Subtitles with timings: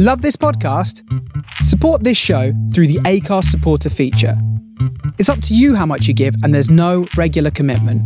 [0.00, 1.02] Love this podcast?
[1.64, 4.40] Support this show through the Acast supporter feature.
[5.18, 8.00] It's up to you how much you give, and there's no regular commitment.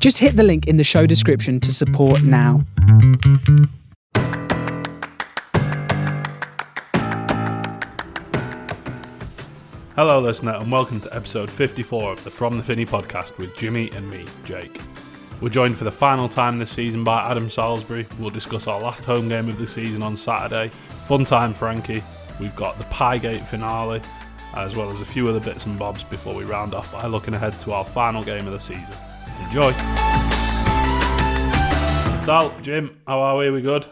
[0.00, 2.64] Just hit the link in the show description to support now.
[9.94, 13.90] Hello, listener, and welcome to episode 54 of the From the Finney podcast with Jimmy
[13.90, 14.80] and me, Jake.
[15.42, 18.06] We're joined for the final time this season by Adam Salisbury.
[18.18, 20.70] We'll discuss our last home game of the season on Saturday.
[21.06, 22.02] Fun time, Frankie.
[22.40, 24.00] We've got the Piegate finale,
[24.54, 27.32] as well as a few other bits and bobs before we round off by looking
[27.32, 28.92] ahead to our final game of the season.
[29.44, 29.70] Enjoy.
[32.24, 33.50] So, Jim, how are we?
[33.50, 33.86] We good?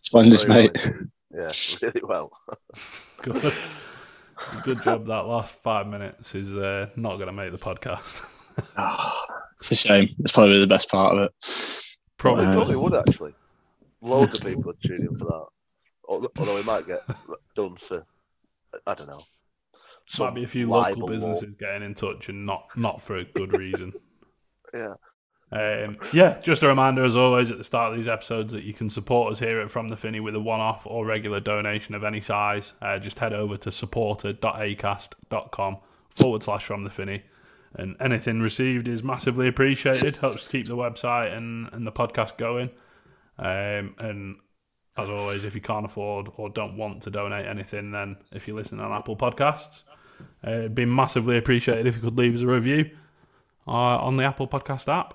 [0.00, 0.78] Splendid, Very mate.
[0.84, 1.42] well.
[1.44, 2.32] Yeah, really well.
[3.22, 3.36] Good.
[3.36, 7.58] It's a good job that last five minutes is uh, not going to make the
[7.58, 8.24] podcast.
[8.76, 9.24] Ah,
[9.58, 10.08] it's a shame.
[10.18, 11.96] It's probably the best part of it.
[12.16, 12.44] Probably.
[12.44, 13.32] I thought we would actually.
[14.00, 15.46] Loads of people would tune in for that.
[16.08, 17.02] Although we might get
[17.54, 18.06] done for,
[18.86, 19.20] I don't know.
[20.18, 21.10] Might be a few local war.
[21.10, 23.92] businesses getting in touch and not not for a good reason.
[24.74, 24.96] Yeah.
[25.50, 28.74] Um, yeah, just a reminder as always at the start of these episodes that you
[28.74, 31.94] can support us here at From the Finney with a one off or regular donation
[31.94, 32.74] of any size.
[32.82, 35.78] Uh, just head over to supporter.acast.com
[36.10, 37.22] forward slash From the Finney.
[37.74, 42.68] And anything received is massively appreciated, helps keep the website and, and the podcast going.
[43.38, 44.36] Um, and
[44.98, 48.54] as always, if you can't afford or don't want to donate anything, then if you
[48.54, 49.84] listen on Apple Podcasts,
[50.46, 52.90] uh, it'd be massively appreciated if you could leave us a review
[53.66, 55.14] uh, on the Apple Podcast app.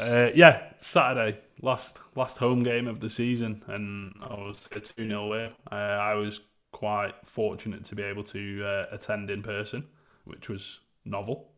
[0.00, 5.08] Uh, yeah, Saturday, last last home game of the season, and I was a 2
[5.08, 5.52] 0 win.
[5.70, 6.40] Uh, I was
[6.72, 9.84] quite fortunate to be able to uh, attend in person,
[10.24, 11.52] which was novel,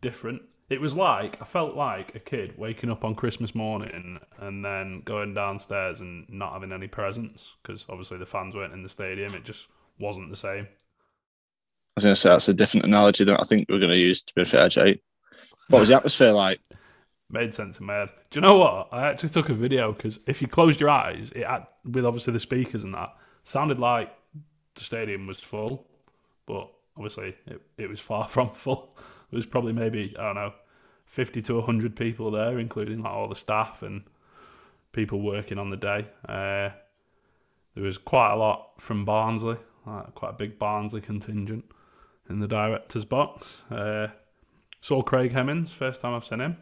[0.00, 0.42] different.
[0.72, 5.02] It was like, I felt like a kid waking up on Christmas morning and then
[5.04, 9.34] going downstairs and not having any presents because obviously the fans weren't in the stadium.
[9.34, 9.66] It just
[9.98, 10.66] wasn't the same.
[10.66, 13.98] I was going to say that's a different analogy than I think we're going to
[13.98, 14.22] use.
[14.22, 15.02] To be fair, Jake.
[15.68, 16.58] What was the atmosphere like?
[17.28, 18.08] Made sense in my head.
[18.30, 18.88] Do you know what?
[18.92, 22.32] I actually took a video because if you closed your eyes, it had, with obviously
[22.32, 23.14] the speakers and that,
[23.44, 24.10] sounded like
[24.74, 25.86] the stadium was full,
[26.46, 28.96] but obviously it, it was far from full.
[29.30, 30.52] It was probably maybe I don't know,
[31.12, 34.02] fifty to hundred people there, including like all the staff and
[34.92, 36.06] people working on the day.
[36.26, 36.70] Uh,
[37.74, 41.66] there was quite a lot from Barnsley, like quite a big Barnsley contingent
[42.30, 43.62] in the director's box.
[43.70, 44.08] Uh,
[44.80, 46.56] saw Craig Hemmings, first time I've seen him.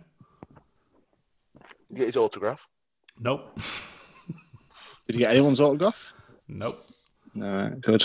[1.95, 2.69] Get his autograph.
[3.21, 3.57] Nope.
[5.07, 6.13] Did you get anyone's autograph?
[6.49, 6.89] Nope.
[7.35, 8.05] No, good.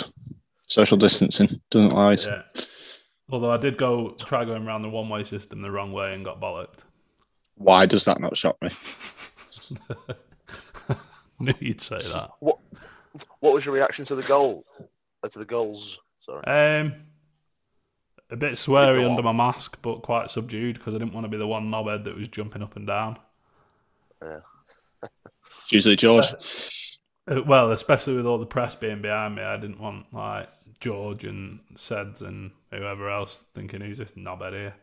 [0.66, 2.12] Social distancing doesn't lie.
[2.12, 2.42] Yeah.
[3.28, 6.24] Although I did go try going around the one way system the wrong way and
[6.24, 6.84] got bollocked.
[7.56, 8.70] Why does that not shock me?
[11.40, 12.30] Knew you'd say that.
[12.40, 12.58] What
[13.40, 14.64] What was your reaction to the goal?
[15.22, 15.98] Uh, to the goals?
[16.20, 16.44] Sorry.
[16.44, 16.94] Um,
[18.30, 21.36] a bit sweary under my mask, but quite subdued because I didn't want to be
[21.36, 23.18] the one knobhead that was jumping up and down.
[24.22, 26.26] It's usually George.
[27.28, 30.48] Uh, Well, especially with all the press being behind me, I didn't want like
[30.80, 34.74] George and Seds and whoever else thinking who's this knobhead here.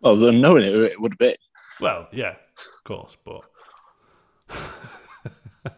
[0.00, 1.34] Well, then knowing it, it would be.
[1.80, 2.34] Well, yeah,
[2.76, 3.42] of course, but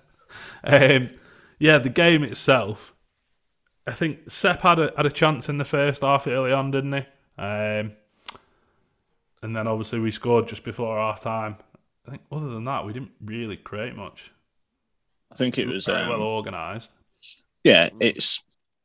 [0.65, 1.11] um,
[1.59, 2.95] yeah, the game itself.
[3.87, 6.93] I think Sepp had a had a chance in the first half early on, didn't
[6.93, 7.05] he?
[7.39, 7.93] Um,
[9.43, 11.57] and then obviously we scored just before half time.
[12.07, 14.31] I think other than that, we didn't really create much.
[15.33, 15.87] I think it was.
[15.87, 16.91] Very Um, well organised.
[17.65, 18.42] yeah, it's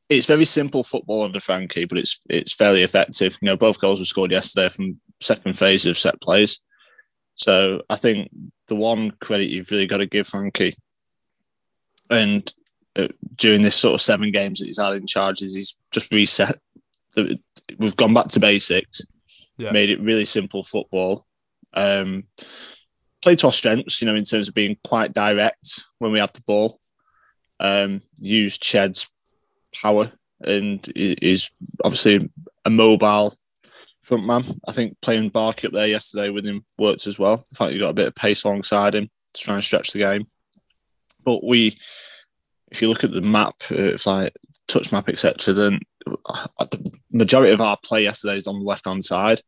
[0.09, 3.37] it's very simple football under Frankie, but it's it's fairly effective.
[3.41, 6.61] You know, both goals were scored yesterday from second phase of set plays.
[7.35, 8.29] So I think
[8.67, 10.75] the one credit you've really got to give Frankie,
[12.09, 12.51] and
[12.95, 16.11] uh, during this sort of seven games that he's had in charge, is he's just
[16.11, 16.57] reset.
[17.15, 17.39] the-
[17.77, 19.01] We've gone back to basics,
[19.57, 19.71] Yeah.
[19.71, 21.25] made it really simple football.
[21.73, 22.23] Um,
[23.21, 26.31] played to our strengths, you know, in terms of being quite direct when we have
[26.31, 26.79] the ball.
[27.59, 29.11] Um, used Ched's
[29.81, 31.51] power and is
[31.83, 32.29] obviously
[32.65, 33.37] a mobile
[34.01, 34.43] front man.
[34.67, 37.43] I think playing Barky up there yesterday with him worked as well.
[37.49, 39.99] The fact you got a bit of pace alongside him to try and stretch the
[39.99, 40.27] game.
[41.23, 41.77] But we,
[42.71, 44.33] if you look at the map, if it's like
[44.67, 48.85] touch map, etc., then uh, the majority of our play yesterday is on the left
[48.85, 49.41] hand side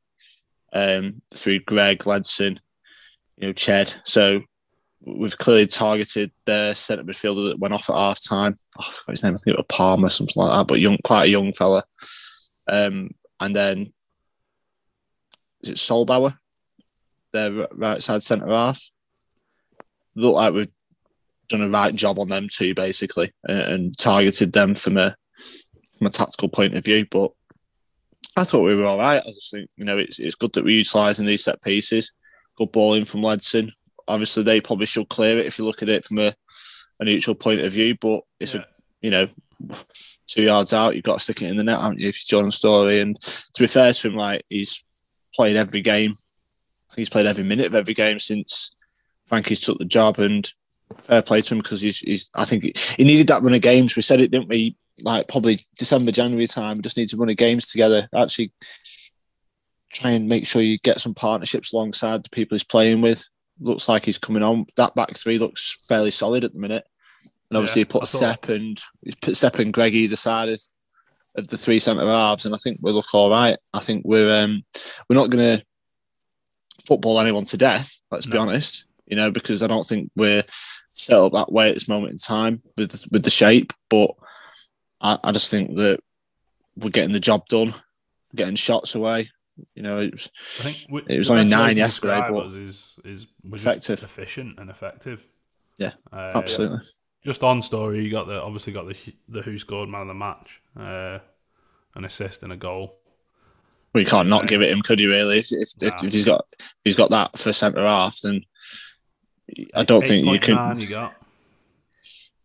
[0.74, 2.60] um, through Greg, Ledson,
[3.38, 3.96] you know, Ched.
[4.04, 4.42] So
[5.06, 8.58] we've clearly targeted their centre midfielder that went off at half time.
[8.78, 9.34] Oh, I forgot his name.
[9.34, 11.84] I think it was Palmer, something like that, but young, quite a young fella.
[12.68, 13.94] Um, and then
[15.62, 16.38] is it Sollbauer,
[17.32, 18.82] their right side centre half?
[20.16, 20.68] Look like we've
[21.48, 25.16] done a right job on them too, basically, and, and targeted them from a
[25.98, 27.06] from a tactical point of view.
[27.10, 27.32] But
[28.36, 29.22] I thought we were all right.
[29.26, 32.12] I just think you know it's it's good that we're utilising these set pieces.
[32.58, 33.72] Good ball in from Ledson.
[34.10, 36.34] Obviously, they probably should clear it if you look at it from a,
[37.00, 37.96] a neutral point of view.
[38.00, 38.62] But it's Yeah.
[38.62, 38.66] a
[39.02, 39.30] you know
[40.28, 42.10] two yards out, you've got to stick it in the net, haven't you?
[42.10, 44.84] If you're John Storey, and to be fair to him, like he's
[45.34, 46.14] played every game.
[46.96, 48.76] He's played every minute of every game since
[49.26, 50.52] Frankie's took the job, and
[51.02, 52.30] fair play to him because he's, he's.
[52.36, 52.64] I think
[52.98, 53.96] he, needed that run of games.
[53.96, 54.76] We said it, didn't we?
[55.02, 56.78] Like probably December, January time.
[56.78, 58.10] We just need to run of games together.
[58.16, 58.52] Actually,
[59.94, 63.24] try and make sure you get some partnerships alongside the people he's playing with.
[63.60, 64.66] Looks like he's coming on.
[64.78, 66.86] That back three looks fairly solid at the minute.
[67.50, 70.62] And obviously, Yeah, he put Sepp and he's put Sepp and Greg either side of,
[71.36, 73.58] of the three centre halves, and I think we look all right.
[73.74, 74.64] I think we're um,
[75.10, 75.66] we're not going to
[76.86, 78.02] football anyone to death.
[78.12, 80.44] Let's be honest, you know, because I don't think we're
[80.94, 83.74] set up that way at this moment in time with with the shape.
[83.90, 84.12] But
[85.02, 86.00] I, I just think that
[86.76, 87.74] we're getting the job done,
[88.36, 89.32] getting shots away.
[89.76, 90.30] You know, it was,
[90.60, 94.04] I think we, It was only nine yesterday, but is is effective.
[94.04, 95.24] efficient and effective.
[95.78, 96.80] Yeah, Uh, absolutely.
[97.26, 98.96] Just on Storey, you got the obviously got the
[99.28, 101.20] the who scored man of the match, uh,
[101.96, 102.96] an assist and a goal.
[103.94, 105.10] We can't not give it him, could you?
[105.10, 105.40] Really?
[105.40, 105.90] If, if, Nah.
[106.04, 108.44] if he's got if he's got that for centre half, then
[109.74, 110.80] I don't think you can.
[110.80, 111.10] You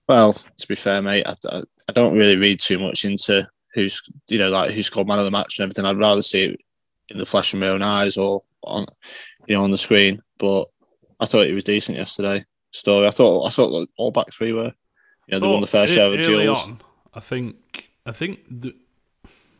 [0.09, 4.03] Well, to be fair, mate, I, I, I don't really read too much into who's
[4.29, 5.85] you know like who scored man of the match and everything.
[5.85, 6.61] I'd rather see it
[7.09, 8.87] in the flesh of my own eyes or on
[9.47, 10.23] you know on the screen.
[10.39, 10.67] But
[11.21, 12.45] I thought he was decent yesterday.
[12.71, 13.07] Storey.
[13.07, 14.73] I thought I thought all back three were.
[15.27, 16.67] You know, they won the first share of duels.
[16.67, 16.81] on,
[17.15, 18.75] I think I think the,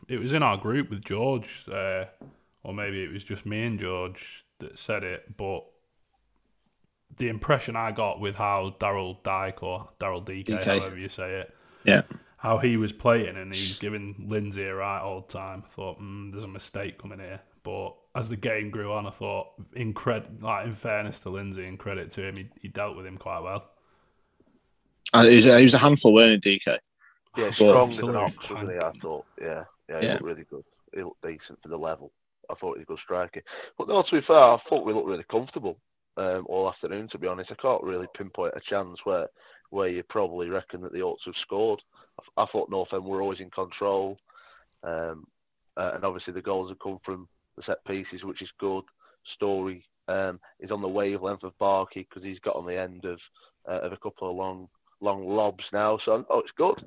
[0.07, 2.05] it was in our group with George, uh,
[2.63, 5.35] or maybe it was just me and George that said it.
[5.37, 5.63] But
[7.17, 10.79] the impression I got with how Daryl Dike or Daryl DK, DK.
[10.79, 12.01] however you say it, Yeah.
[12.45, 15.63] How he was playing and he was giving Lindsay a right old time.
[15.65, 17.41] I thought, mm, there's a mistake coming here.
[17.63, 21.65] But as the game grew on, I thought, in cred- like in fairness to Lindsay
[21.65, 23.71] and credit to him, he, he dealt with him quite well.
[25.11, 26.77] Uh, he, was, a- he was a handful, weren't he, DK?
[27.37, 28.77] Yeah, But- strong as an Absolute ox, wasn't he?
[28.77, 29.25] I thought.
[29.41, 30.11] Yeah, yeah, he Yeah.
[30.13, 30.63] looked really good.
[30.93, 32.11] He looked decent for the level.
[32.49, 33.41] I thought he was a good striker.
[33.77, 35.79] But no, to be fair, I thought we looked really comfortable
[36.17, 37.07] um, all afternoon.
[37.07, 39.27] To be honest, I can't really pinpoint a chance where
[39.75, 41.83] where you probably reckon that the Oats have scored.
[42.19, 44.17] I, I thought North End were always in control,
[44.83, 45.27] um,
[45.75, 47.27] uh, and obviously the goals have come from
[47.57, 48.85] the set pieces, which is good.
[49.25, 53.21] Storey um, is on the wavelength of Barkey because he's got on the end of
[53.67, 54.69] uh, of a couple of long
[55.01, 55.97] long lobs now.
[55.97, 56.81] So oh, it's good.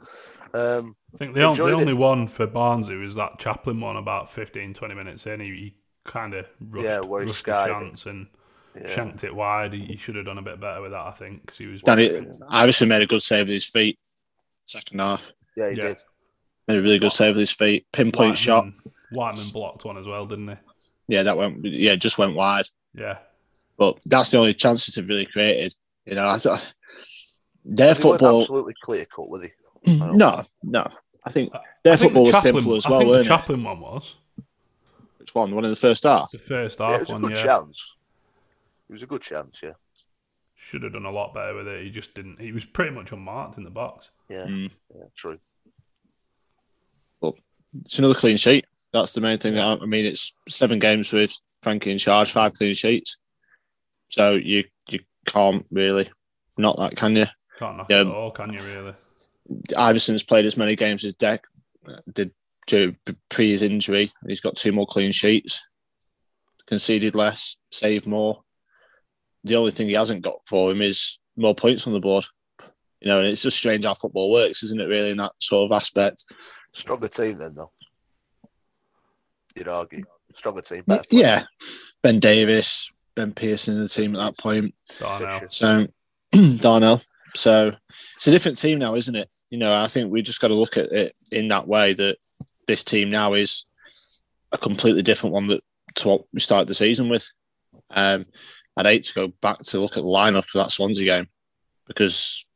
[0.55, 4.31] Um, I think the, on, the only one for Barnsley was that Chaplin one about
[4.31, 5.41] 15, 20 minutes in.
[5.41, 5.75] He, he
[6.05, 8.29] kind of rushed, Yeah, where rushed the chance and
[8.75, 8.87] yeah.
[8.89, 9.73] shanked it wide.
[9.73, 11.83] He, he should have done a bit better with that, I think, because he was.
[11.83, 13.99] Danny Iversen made a good save with his feet.
[14.67, 15.83] Second half, Yeah, he Yeah.
[15.89, 16.03] did.
[16.67, 17.87] made a really good save with his feet.
[17.93, 18.67] Pinpoint shot.
[19.13, 20.55] Whiteman blocked one as well, didn't he?
[21.09, 21.65] Yeah, that went.
[21.65, 22.67] Yeah, just went wide.
[22.95, 23.19] Yeah.
[23.79, 25.75] But that's the only chances they've really created.
[26.05, 26.73] You know, I thought
[27.65, 28.43] their He football.
[28.43, 29.51] absolutely clear cut, was he?
[30.15, 30.87] No, no.
[31.25, 31.51] I think
[31.85, 33.29] their I think football the was simple as I well, think the weren't it?
[33.29, 34.15] Chaplin one was.
[35.19, 35.51] Which one?
[35.51, 36.31] The one in the first half.
[36.31, 37.45] The first Yeah, it half was a one, good yeah.
[37.55, 37.95] chance.
[38.89, 39.73] It was a good chance, yeah.
[40.55, 41.85] Should have done a lot better with it.
[41.85, 42.41] He just didn't.
[42.41, 44.11] He was pretty much unmarked in the box.
[44.29, 44.71] Yeah, Mm.
[44.95, 45.39] yeah, true.
[47.21, 47.37] Well,
[47.85, 48.67] it's another clean sheet.
[48.93, 49.59] That's the main thing.
[49.59, 53.19] I I mean, it's seven games with Frankie in charge, five clean sheets.
[54.09, 56.11] So you you can't really
[56.57, 57.27] not that, can you?
[57.59, 58.01] Can't knock Yeah.
[58.01, 58.95] it at all, can you, really?
[59.77, 61.45] Iversen's played as many games as Deck
[62.13, 62.33] did
[62.67, 62.97] due-
[63.29, 64.11] pre his injury.
[64.27, 65.67] He's got two more clean sheets,
[66.67, 68.43] conceded less, saved more.
[69.45, 72.25] The only thing he hasn't got for him is more points on the board.
[73.01, 74.87] You know, and it's just strange how football works, isn't it?
[74.87, 76.25] Really, in that sort of aspect.
[76.73, 77.71] Stronger team then, though.
[79.55, 80.05] You'd argue.
[80.37, 80.83] Stronger team.
[80.87, 81.23] better player.
[81.23, 81.45] Yeah,
[82.03, 84.75] Ben Davies, Ben Pearson in the team at that point.
[84.99, 85.49] Darnell.
[85.49, 85.87] So
[86.59, 87.03] Darnell.
[87.35, 87.73] So
[88.17, 89.29] it's a different team now, isn't it?
[89.51, 92.19] You know, I think we just got to look at it in that way that
[92.67, 93.65] this team now is
[94.53, 95.63] a completely different one that
[95.97, 97.31] to what we started the season with.
[97.91, 98.27] Um,
[98.79, 101.27] I'd hate to go back to look at the lineup for that Swansea game
[101.89, 102.47] because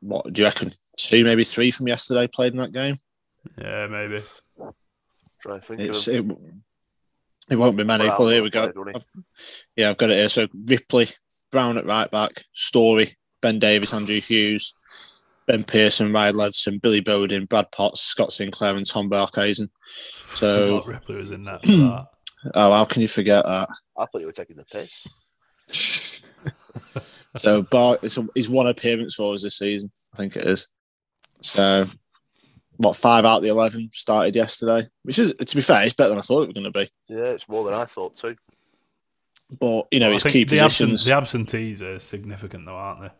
[0.00, 0.70] what do you reckon?
[0.98, 2.96] Two, maybe three from yesterday played in that game.
[3.56, 4.24] Yeah, maybe.
[5.40, 6.36] Try and think It's of it,
[7.50, 8.06] it won't be many.
[8.08, 8.72] Browne Well, here we go.
[8.72, 8.96] played.
[8.96, 9.04] I've-
[9.76, 10.28] yeah, I've got it here.
[10.28, 11.08] So Ripley,
[11.52, 14.74] Browne at right back, Storey, Ben Davies, Andrew Hughes,
[15.46, 19.68] Ben Pearson, Ryan Ledson, Billy Bodin, Brad Potts, Scott Sinclair, and Tom Barkhuizen.
[20.34, 21.62] So, Ripley was in that.
[21.62, 22.06] That.
[22.54, 23.68] oh, how can you forget that?
[23.96, 24.90] I thought you were taking the piss.
[27.36, 29.90] So Bar it's a, he's one appearance for us this season.
[30.12, 30.66] I think it is.
[31.42, 31.86] So
[32.76, 36.08] what five out of the eleven started yesterday, which is to be fair, it's better
[36.10, 36.90] than I thought it was going to be.
[37.08, 38.36] Yeah, it's more than I thought too.
[39.58, 41.04] But you know, Well, I his key the, absent, positions.
[41.06, 43.10] the absentees are significant, though, aren't they?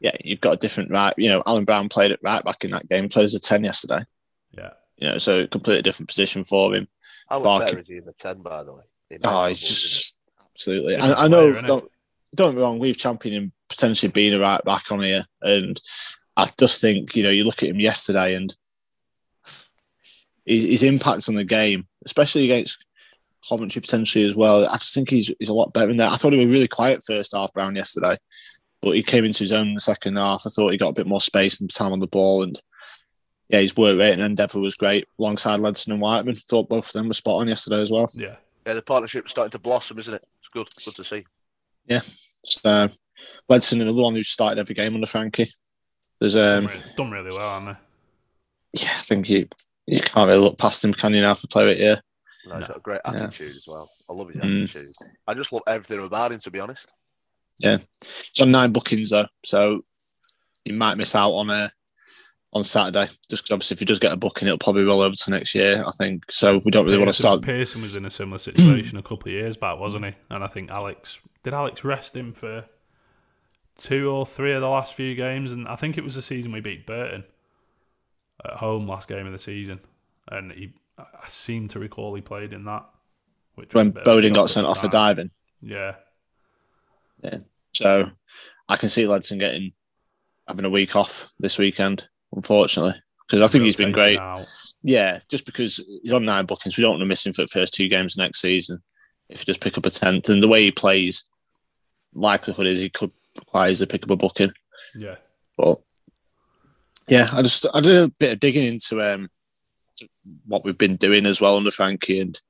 [0.00, 1.14] yeah, you've got a different right.
[1.18, 3.08] You know, Alan Browne played at right back in that game.
[3.08, 4.04] Played as a ten yesterday.
[4.56, 4.70] Yeah.
[4.96, 6.88] You know, so completely different position for him.
[7.28, 7.66] I was Barking.
[7.66, 8.82] better as he in the ten, by the way.
[9.24, 10.16] Oh, he's just
[10.54, 10.94] absolutely.
[10.94, 11.52] Different And I know.
[11.52, 11.90] player, don't
[12.34, 12.78] don't get me wrong.
[12.78, 15.80] We've championed him potentially being a right back on here, and
[16.36, 18.54] I just think you know you look at him yesterday and
[20.46, 22.84] his, his impact on the game, especially against
[23.48, 24.66] Coventry potentially as well.
[24.66, 26.08] I just think he's he's a lot better in there.
[26.08, 28.16] I thought he was really quiet first half Browne yesterday,
[28.80, 30.42] but he came into his own in the second half.
[30.46, 32.60] I thought he got a bit more space and time on the ball, and
[33.48, 36.36] yeah, his work rate and endeavour was great alongside Ledson and Whiteman.
[36.36, 38.08] Thought both of them were spot on yesterday as well.
[38.14, 38.36] Yeah.
[38.66, 40.22] Yeah, the partnership's starting to blossom, isn't it?
[40.38, 41.24] It's good, good to see.
[42.44, 42.88] So
[43.50, 45.52] Ledson, another one who started every game under Frankie.
[46.20, 47.76] There's um, done, really, done really well, haven't
[48.74, 48.80] they?
[48.82, 49.48] yeah, I think you
[49.86, 51.22] you can't really look past him, can you?
[51.22, 52.00] Now for player here,
[52.46, 53.24] No, he's got a great Yeah.
[53.24, 53.90] attitude as well.
[54.08, 54.62] I love his Mm.
[54.64, 54.92] attitude.
[55.26, 56.86] I just love everything about him, to be honest.
[57.58, 57.78] Yeah.
[58.28, 59.84] It's on nine bookings though, so
[60.64, 61.72] you might miss out on a
[62.52, 63.08] on Saturday.
[63.28, 65.54] Just 'cause obviously, if he does get a booking, it'll probably roll over to next
[65.54, 65.84] year.
[65.86, 66.58] I think so.
[66.64, 66.92] We don't he?
[66.92, 67.42] really want to start.
[67.42, 70.12] Pearson was in a similar situation a couple of years back, wasn't he?
[70.30, 72.64] And I think Alex did Alex rest him for
[73.76, 76.52] two or three of the last few games, and I think it was the season
[76.52, 77.24] we beat Burton
[78.44, 79.80] at home last game of the season,
[80.28, 82.84] and he I seem to recall he played in that.
[83.54, 85.30] Which When Bodin got sent off for diving,
[85.62, 85.96] Yeah,
[87.22, 87.38] Yeah.
[87.74, 88.10] so
[88.68, 89.72] I can see Ledson getting
[90.46, 92.06] having a week off this weekend.
[92.34, 92.94] Unfortunately,
[93.26, 94.18] because I think he's been great.
[94.82, 97.48] Yeah, just because he's on nine bookings, we don't want to miss him for the
[97.48, 98.82] first two games next season.
[99.28, 101.24] If you just pick up a tenth, and the way he plays,
[102.14, 104.52] likelihood is he could require to pick up a booking.
[104.94, 105.16] Yeah,
[105.56, 105.80] But
[107.08, 109.30] yeah, I just I did a bit of digging into um
[110.46, 112.40] what we've been doing as well under Frankie, and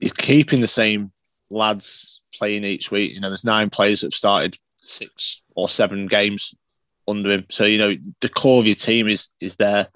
[0.00, 1.12] he's keeping the same
[1.50, 3.12] lads playing each week.
[3.12, 6.54] You know, there's nine players that have started six or seven games
[7.06, 9.88] under him, so you know the core of your team is is there.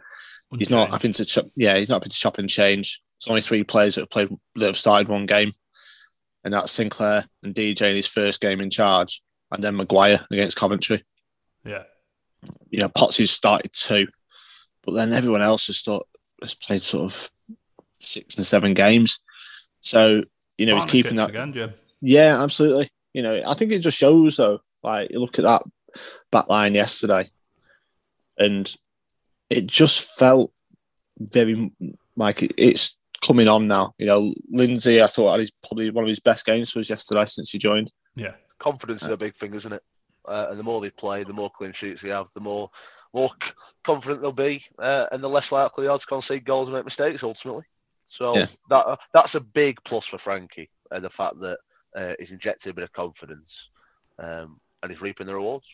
[0.57, 3.03] He's not having to chop, yeah, he's not having to chop and change.
[3.19, 5.53] There's only three players that have played that have started one game,
[6.47, 10.57] and that's Sinclair and DJ in his first game in charge, and then Maguire against
[10.57, 11.05] Coventry
[11.65, 11.83] Yeah,
[12.71, 14.07] you know, Potsy's started two,
[14.85, 16.07] but then everyone else has thought
[16.41, 17.31] has played sort of
[17.99, 19.19] six and seven games.
[19.81, 20.23] So
[20.57, 21.31] you know, he's keeping that.
[21.31, 21.75] Again, Jim.
[22.01, 22.91] Yeah, absolutely.
[23.13, 24.61] You know, I think it just shows though.
[24.85, 25.65] Like you look at that
[26.31, 27.29] back line yesterday,
[28.39, 28.73] and
[29.51, 30.53] it just felt
[31.19, 31.73] very
[32.17, 33.95] like it's coming on now.
[33.99, 36.91] You know, Lindsay, I thought had his probably one of his best games for us
[36.91, 37.91] yesterday since he joined.
[38.15, 39.83] Yeah, Confidence is a big thing, isn't it?
[40.27, 42.71] Uh, and the more they play, the more clean sheets they have, the more
[43.13, 43.31] more
[43.85, 46.85] confident they'll be, uh, and the less likely they are to concede goals and make
[46.85, 47.65] mistakes ultimately.
[48.07, 48.47] So Yeah.
[48.71, 51.59] that that's a big plus for Frankie, uh, the fact that
[51.97, 53.71] uh, he's injected a bit of confidence,
[54.19, 55.67] um, and he's reaping the rewards.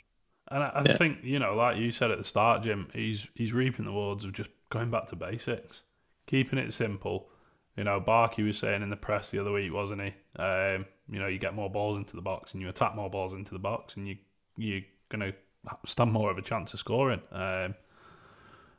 [0.48, 0.96] and I, I Yeah.
[0.96, 4.24] think you know, like you said at the start, Jim, he's he's reaping the rewards
[4.24, 5.82] of just going back to basics,
[6.26, 7.28] keeping it simple.
[7.76, 10.14] You know, Barkey was saying in the press the other week, wasn't he?
[10.38, 13.32] Um, you know, you get more balls into the box and you attack more balls
[13.32, 14.16] into the box, and you
[14.56, 15.32] you're gonna
[15.86, 17.22] stand more of a chance of scoring.
[17.30, 17.74] Um,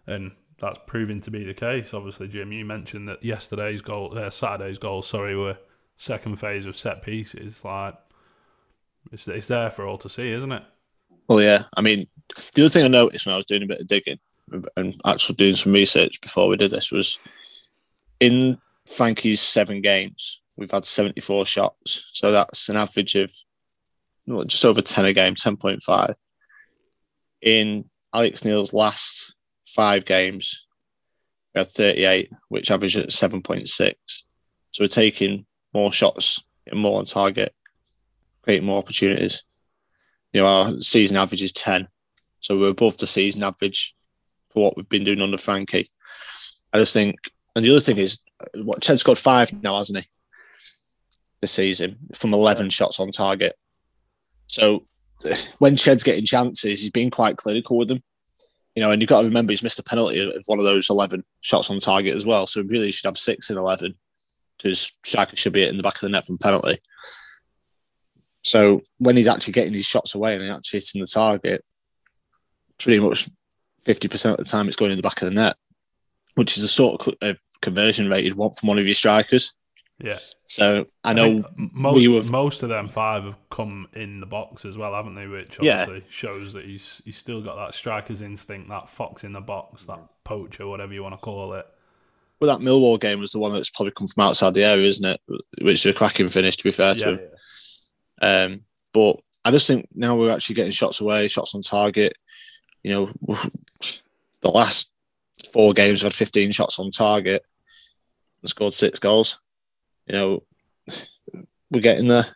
[0.06, 1.94] and that's proving to be the case.
[1.94, 5.58] Obviously, Jim, you mentioned that yesterday's goal, uh, Saturday's goals, sorry, were
[5.98, 7.64] second phase of set pieces.
[7.66, 7.96] Like,
[9.12, 10.64] it's it's there for all to see, isn't it?
[11.28, 11.64] Well, yeah.
[11.78, 12.08] I mean,
[12.54, 14.20] the other thing I noticed when I was doing a bit of digging
[14.78, 17.20] and actually doing some research before we did this was
[18.20, 22.10] in Frankie's seven games, we've had 74 shots.
[22.14, 23.32] So that's an average of
[24.26, 26.16] well, just over 10 a game, 10.5.
[27.42, 29.36] In Alex Neil's last
[29.68, 30.66] five games,
[31.54, 33.68] we had 38, which averaged at 7.6.
[33.68, 37.54] So we're taking more shots and more on target,
[38.44, 39.44] creating more opportunities
[40.34, 41.88] you know, our season average is 10.
[42.40, 43.96] So we're above the season average
[44.50, 45.90] for what we've been doing under Frankie.
[46.74, 47.16] I just think,
[47.56, 48.20] and the other thing is,
[48.56, 50.06] what Ched scored five now, hasn't he?
[51.42, 53.54] This season from 11 shots on target.
[54.48, 54.86] So
[55.60, 58.04] when Ched's getting chances, he's been quite clinical with them.
[58.76, 60.90] You know, and you've got to remember he's missed a penalty of one of those
[60.90, 62.48] 11 shots on target as well.
[62.48, 63.94] So really, he should have six in 11
[64.58, 66.78] because Shaka should be in the back of the net from penalty.
[68.44, 71.64] So when he's actually getting his shots away and actually hitting the target,
[72.80, 73.30] pretty much
[73.86, 75.56] 50% of the time it's going in the back of the net,
[76.36, 79.56] which is a sort of conversion rate you'd want from one of your strikers.
[80.00, 80.20] Yeah.
[80.46, 84.26] So I know think most we were- most of them five have come in the
[84.26, 85.28] box as well, haven't they?
[85.28, 85.82] Which Yeah.
[85.84, 89.86] obviously shows that he's he's still got that striker's instinct, that fox in the box,
[89.86, 91.66] that poacher, whatever you want to call it.
[92.42, 95.06] well, that Millwall game was the one that's probably come from outside the area, isn't
[95.06, 95.22] it?
[95.62, 97.16] Which is a cracking finish, to be fair to Yeah.
[97.16, 98.52] him.
[98.54, 102.18] Um, but I just think now we're actually getting shots away, shots on target.
[102.84, 103.14] You know,
[104.42, 104.92] the last
[105.54, 107.46] four games we've had 15 shots on target
[108.44, 109.40] and scored six goals.
[110.06, 110.44] You know,
[111.72, 112.36] we're getting there.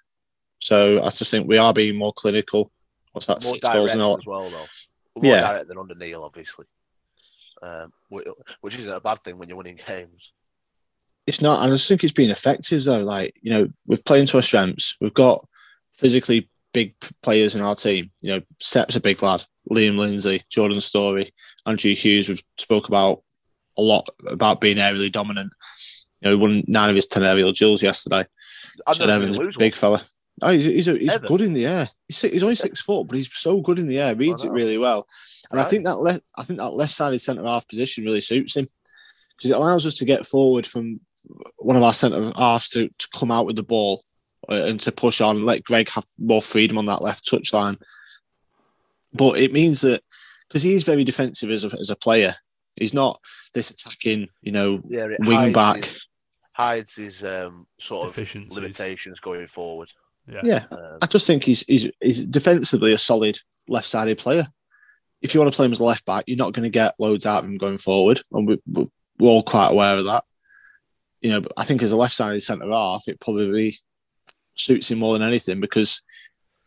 [0.59, 2.71] So I just think we are being more clinical.
[3.11, 3.43] What's that?
[3.43, 4.17] More six goals and all.
[4.17, 5.21] as well, though.
[5.21, 5.41] More Yeah.
[5.51, 6.65] direct than under Neil, obviously.
[7.61, 7.91] Um,
[8.61, 10.31] which isn't a bad thing when you're winning games.
[11.25, 11.61] It's not.
[11.63, 13.03] And I just think it's been effective though.
[13.03, 14.95] Like you know, we've played into our strengths.
[15.01, 15.45] We've got
[15.93, 18.11] physically big players in our team.
[18.21, 19.43] You know, Sepp's a big lad.
[19.71, 21.33] Liam Lindsay, Jordan Storey,
[21.65, 22.29] Andrew Hughes.
[22.29, 23.23] We've spoke about
[23.77, 25.51] a lot about being aerially dominant.
[26.21, 28.25] You know, he won nine of his ten aerial duels yesterday.
[28.85, 30.03] I Ched don't know if Evans, big fella.
[30.41, 31.89] Oh, he's he's, a, he's good in the air.
[32.07, 34.15] He's, he's only six foot, but he's so good in the air.
[34.15, 35.07] Reads it really well,
[35.51, 38.55] and I think that left I think that left sided centre half position really suits
[38.55, 38.69] him
[39.35, 40.99] because it allows us to get forward from
[41.57, 44.03] one of our centre halves to, to come out with the ball
[44.49, 47.77] uh, and to push on, let Greg have more freedom on that left touch line.
[49.13, 50.03] But it means that
[50.47, 52.35] because he's very defensive as a, as a player,
[52.75, 53.19] he's not
[53.53, 55.77] this attacking, you know, Yeah, wing back.
[55.77, 55.99] His,
[56.57, 58.55] hides his um, sort of Deficiencies.
[58.55, 59.89] limitations going forward.
[60.27, 60.41] Yeah.
[60.43, 60.65] yeah.
[60.71, 63.37] Um, I just think he's he's, he's defensively a solid
[63.69, 64.47] left sided player.
[65.21, 66.95] If you want to play him as a left back, you're not going to get
[66.99, 70.23] loads out of him going forward, and we, we- we're all quite aware of that.
[71.21, 73.77] You know, but I think as a left sided centre half, it probably
[74.55, 76.01] suits him more than anything because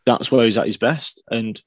[0.05, 1.61] that's where he's at his best, and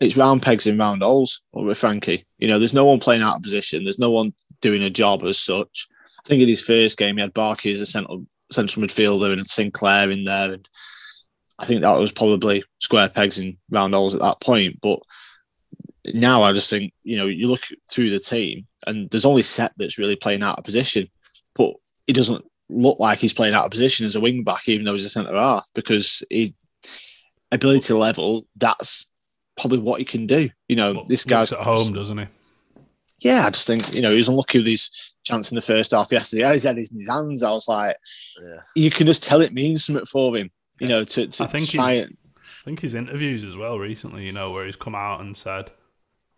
[0.00, 1.42] it's round pegs in round holes.
[1.52, 3.84] Or with Frankie, you know, there's no one playing out of position.
[3.84, 5.88] There's no one doing a job as such.
[6.24, 9.44] I think in his first game, he had Barkey as a central central midfielder and
[9.44, 10.68] Sinclair in there, and
[11.58, 14.80] I think that was probably square pegs in round holes at that point.
[14.80, 15.00] But
[16.12, 19.72] now I just think, you know, you look through the team and there's only Sepp
[19.76, 21.08] that's really playing out of position,
[21.54, 21.74] but
[22.06, 24.94] he doesn't look like he's playing out of position as a wing back, even though
[24.94, 26.54] he's a centre half, because he
[27.52, 29.10] ability level, that's
[29.56, 30.50] probably what he can do.
[30.68, 32.26] You know, this guy's at home, doesn't he?
[33.20, 35.92] Yeah, I just think, you know, he was unlucky with his chance in the first
[35.92, 36.44] half yesterday.
[36.44, 37.42] I had his head in his hands.
[37.42, 37.96] I was like,
[38.42, 38.60] yeah.
[38.74, 40.50] you can just tell it means something for him.
[40.80, 42.16] You know, to, to I think try he's- it.
[42.36, 45.72] I think his interviews as well recently, you know, where he's come out and said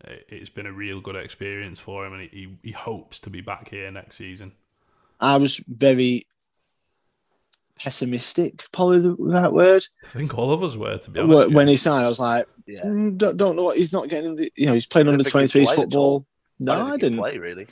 [0.03, 3.41] it- it's been a real good experience for him, and he, he hopes to be
[3.41, 4.53] back here next season.
[5.19, 6.25] I was very
[7.77, 9.85] pessimistic, probably the right word.
[10.03, 11.53] I think all of us were, to be When honest.
[11.55, 11.71] when Jim.
[11.71, 12.81] he signed, I was like, Yeah.
[12.83, 14.35] mm, don't, don't know what he's not getting.
[14.35, 16.19] The, you know, he's playing I under didn't think twenty he'd threes play at all.
[16.21, 16.25] football.
[16.59, 17.17] No, don't I didn't.
[17.19, 17.67] play really.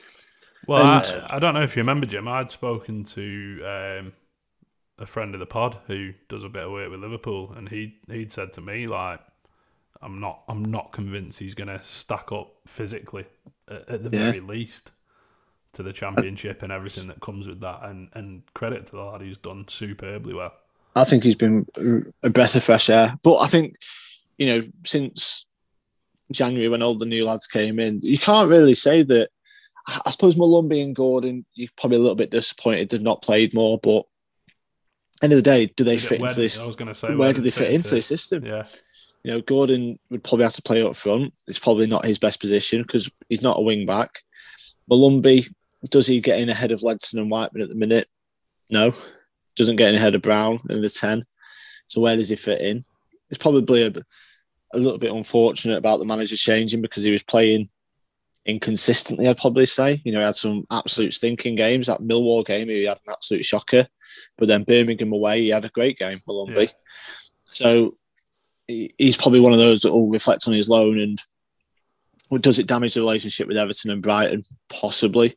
[0.67, 2.27] Well, And- I, I don't know if you remember, Jim.
[2.27, 4.13] I'd spoken to um,
[4.97, 7.95] a friend of the pod who does a bit of work with Liverpool, and he
[8.09, 9.19] he'd said to me like,
[10.01, 13.25] "I'm not, I'm not convinced he's going to stack up physically
[13.69, 14.25] at, at the Yeah.
[14.25, 14.91] very least
[15.73, 19.21] to the championship and everything that comes with that." And and credit to the lad,
[19.21, 20.53] he's done superbly well.
[20.95, 21.65] I think he's been
[22.21, 23.17] a breath of fresh air.
[23.23, 23.77] But I think,
[24.37, 25.45] you know, since
[26.31, 29.29] January when all the new lads came in, you can't really say that.
[29.87, 33.79] I suppose Molumby and Gordon, you're probably a little bit disappointed they've not played more,
[33.81, 34.05] but
[35.21, 36.61] end of the day, do they fit where into this?
[36.61, 38.45] I was going to say, where, did do they fit into into- the system?
[38.45, 38.65] Yeah,
[39.23, 41.33] You know, Gordon would probably have to play up front.
[41.47, 44.19] It's probably not his best position because he's not a wing back.
[44.89, 45.49] Molumby,
[45.89, 48.07] does he get in ahead of Ledson and Whiteman at the minute?
[48.69, 48.93] No.
[49.55, 51.25] Doesn't get in ahead of Browne in the 10.
[51.87, 52.83] So where does he fit in?
[53.29, 53.91] It's probably a,
[54.73, 57.69] a little bit unfortunate about the manager changing because he was playing
[58.45, 60.01] inconsistently, I'd probably say.
[60.03, 61.87] You know, he had some absolute stinking games.
[61.87, 63.87] That Millwall game, he had an absolute shocker.
[64.37, 66.67] But then Birmingham away, he had a great game, Molumby.
[66.67, 66.73] Yeah.
[67.45, 67.97] So
[68.67, 71.19] he's probably one of those that will reflect on his loan and
[72.41, 74.43] does it damage the relationship with Everton and Brighton?
[74.69, 75.35] Possibly.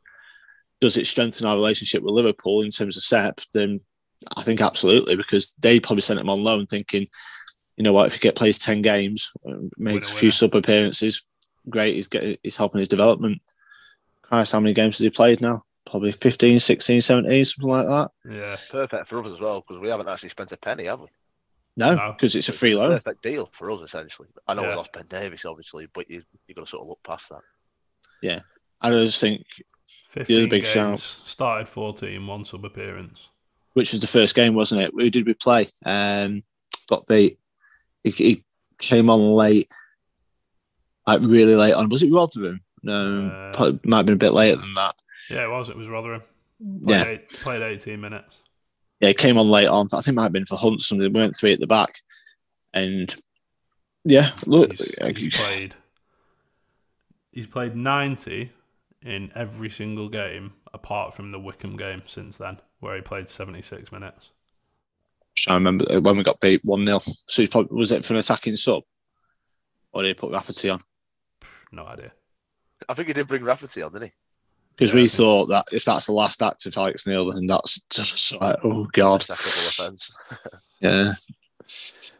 [0.80, 3.40] Does it strengthen our relationship with Liverpool in terms of Sepp?
[3.52, 3.80] Then
[4.34, 7.06] I think absolutely because they probably sent him on loan thinking,
[7.76, 11.26] you know what, if he get plays ten games, uh, makes a few sub appearances,
[11.68, 11.94] great.
[11.94, 13.40] He's getting, he's helping his development.
[14.22, 15.64] Christ, how many games has he played now?
[15.88, 18.10] Probably 15, 16, 17, something like that.
[18.28, 18.56] yeah.
[18.70, 21.06] Perfect for us as well because we haven't actually spent a penny, have we?
[21.76, 22.12] No, No.
[22.12, 22.90] because it's a free loan.
[22.92, 24.28] Perfect deal for us essentially.
[24.48, 27.02] I know we lost Ben Davies obviously, but you you got to sort of look
[27.04, 27.40] past that.
[28.22, 28.40] Yeah,
[28.80, 29.44] I just think,
[30.10, 31.00] 15 big games, shout.
[31.00, 33.28] started 14, one sub appearance.
[33.74, 34.90] which was the first game, wasn't it?
[34.94, 35.68] Who did we play?
[35.84, 36.42] Um,
[36.88, 37.38] got beat.
[38.02, 38.44] He, he
[38.78, 39.70] came on late,
[41.06, 41.88] like really late on.
[41.88, 42.60] Was it Rotherham?
[42.82, 44.94] No, Uh, probably, might have been a bit later than that.
[45.30, 45.68] Yeah, it was.
[45.68, 46.22] It was Rotherham.
[46.84, 48.36] Played, Yeah, eight, played 18 minutes.
[49.00, 49.86] yeah, he came on late on.
[49.92, 50.80] I think it might have been for Hunt.
[50.82, 52.00] Something we went three at the back,
[52.72, 53.14] and
[54.04, 55.74] yeah, look, he's, he's played.
[57.32, 58.52] He's played ninety
[59.04, 63.62] in every single game apart from the Wycombe game since then, where he played seventy
[63.62, 64.30] six minutes.
[65.48, 68.20] I remember when we got beat one 0 So he's probably, was it for an
[68.20, 68.84] attacking sub,
[69.92, 70.82] or did he put Rafferty on?
[71.72, 72.12] No idea.
[72.88, 74.12] I think he did bring Rafferty on, didn't he?
[74.76, 77.80] Because yeah, we thought that if that's the last act of Alex Neil, then that's
[77.90, 79.24] just like, oh god.
[80.80, 81.14] yeah.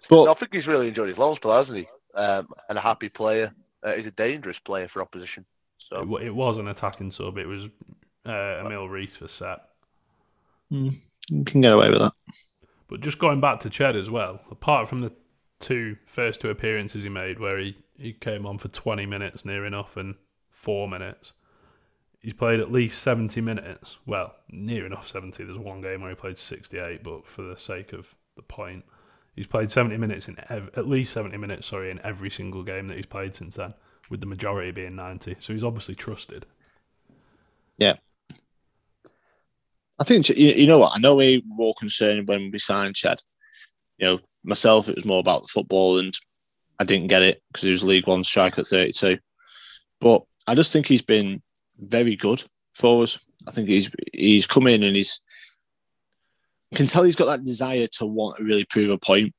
[0.09, 1.89] But no, I think he's really enjoyed his loan spell, hasn't he?
[2.15, 3.53] Um, and a happy player.
[3.83, 5.45] Uh, he's a dangerous player for opposition.
[5.79, 7.37] So it, it was an attacking sub.
[7.37, 7.69] It was
[8.27, 9.69] uh, Emil Riis for Sepp.
[10.73, 10.95] Mm,
[11.29, 12.13] you can get away with that.
[12.89, 15.13] But just going back to Ched as well, apart from the
[15.59, 19.65] two first two appearances he made where he, he came on for 20 minutes near
[19.65, 20.15] enough and
[20.51, 21.33] four minutes,
[22.21, 23.99] he's played at least 70 minutes.
[24.07, 25.45] Well, near enough 70.
[25.45, 28.85] There's one game where he played 68, but for the sake of the point,
[29.35, 32.87] he's played 70 minutes in ev- at least 70 minutes, sorry, in every single game
[32.89, 33.75] that he's played since then,
[34.11, 35.37] with the majority being 90.
[35.41, 36.47] So he's obviously trusted.
[37.79, 37.95] Yeah.
[39.99, 43.23] I think you know what I know we were more concerned when we signed Ched.
[43.97, 46.15] You know, myself, it was more about the football, and
[46.79, 49.19] I didn't get it because he was League One striker at 32.
[50.01, 51.43] But I just think he's been
[51.79, 53.19] very good for us.
[53.49, 55.23] I think he's he's come in and he's
[56.75, 59.35] can tell he's got that desire to want to really prove a point.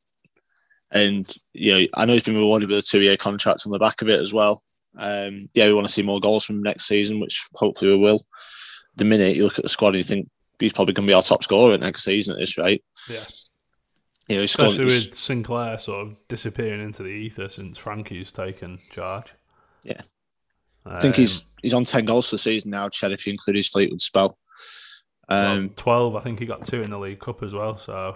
[0.91, 4.01] And you know, I know he's been rewarded with a two-year contract on the back
[4.01, 4.63] of it as well.
[4.97, 8.21] Um, yeah, we want to see more goals from next season, which hopefully we will.
[8.95, 11.13] The minute you look at the squad and you think he's probably going to be
[11.13, 12.83] our top scorer next season at this rate.
[14.27, 19.33] You know, Especially with Sinclair sort of disappearing into the ether since Frankie's taken charge.
[19.85, 20.01] Yeah.
[20.85, 23.31] Um, I think he's he's on 10 goals for the season now, Ched, if you
[23.31, 24.37] include his Fleetwood spell.
[25.29, 27.77] Um, well, 12, I think he got two in the League Cup as well.
[27.77, 28.15] So,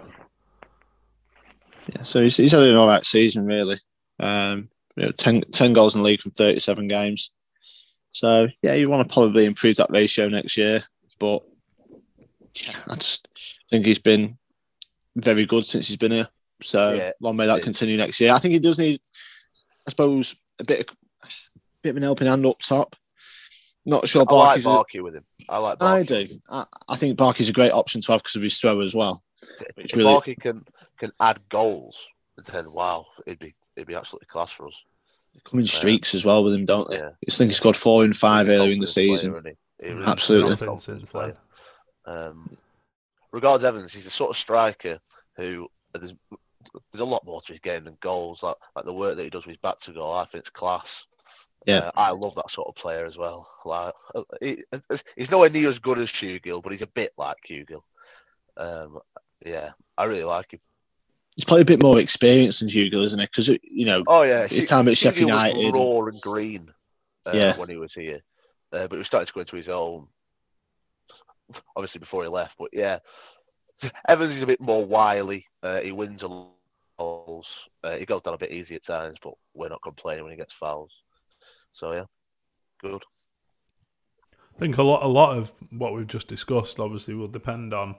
[1.94, 3.78] yeah, so he's, he's had an all right season, really.
[4.20, 7.32] Um, you know, 10, 10 goals in the league from 37 games.
[8.12, 10.82] So, yeah, you want to probably improve that ratio next year.
[11.18, 11.42] But
[12.62, 13.28] yeah, I just
[13.70, 14.38] think he's been
[15.16, 16.28] very good since he's been here.
[16.62, 17.12] So yeah.
[17.20, 17.64] long may that yeah.
[17.64, 18.32] continue next year.
[18.32, 19.00] I think he does need,
[19.86, 21.28] I suppose, a bit of, a
[21.82, 22.96] bit of an helping hand up top.
[23.84, 24.24] Not sure.
[24.28, 25.24] I like Barkey a, with him.
[25.48, 25.78] I like.
[25.78, 25.84] Barkey.
[25.84, 26.40] I do.
[26.48, 29.24] I, I think Barkey's a great option to have because of his throw as well.
[29.74, 30.14] Which if really...
[30.14, 30.64] Barkey can
[30.98, 31.98] can add goals,
[32.36, 34.74] and then wow, it'd be it'd be absolutely class for us.
[35.34, 36.98] They come in streaks as well with him, don't they?
[36.98, 37.10] Yeah.
[37.28, 39.32] I think he scored four and five earlier in the season.
[39.32, 39.86] Player, he?
[39.86, 40.78] He really Absolutely.
[40.78, 41.32] Since then.
[42.04, 42.56] Um,
[43.32, 44.98] regards Evans, he's a sort of striker
[45.36, 46.14] who there's,
[46.92, 48.42] there's a lot more to his game than goals.
[48.42, 50.50] Like, like the work that he does with his back to goal, I think it's
[50.50, 51.06] class.
[51.66, 53.48] Yeah, uh, I love that sort of player as well.
[53.64, 53.94] Like
[54.40, 54.64] he,
[55.16, 57.82] he's nowhere near as good as Hugill, but he's a bit like Hugill.
[58.56, 58.98] Um,
[59.44, 60.60] yeah, I really like him.
[61.36, 63.30] He's probably a bit more experienced than Hugill, isn't it?
[63.30, 66.68] Because you know, oh yeah, his time at Sheffield United, raw and green.
[67.28, 68.20] Uh, yeah, when he was here,
[68.72, 70.08] uh, but he was starting to go into his own
[71.76, 72.56] obviously before he left.
[72.58, 72.98] But yeah,
[74.08, 75.46] Evans is a bit more wily.
[75.62, 77.46] Uh, he wins a lot.
[77.82, 80.36] Uh, he goes down a bit easy at times, but we're not complaining when he
[80.36, 80.92] gets fouls.
[81.72, 82.04] So yeah,
[82.80, 83.02] good.
[84.54, 87.96] I think a lot, a lot of what we've just discussed, obviously, will depend on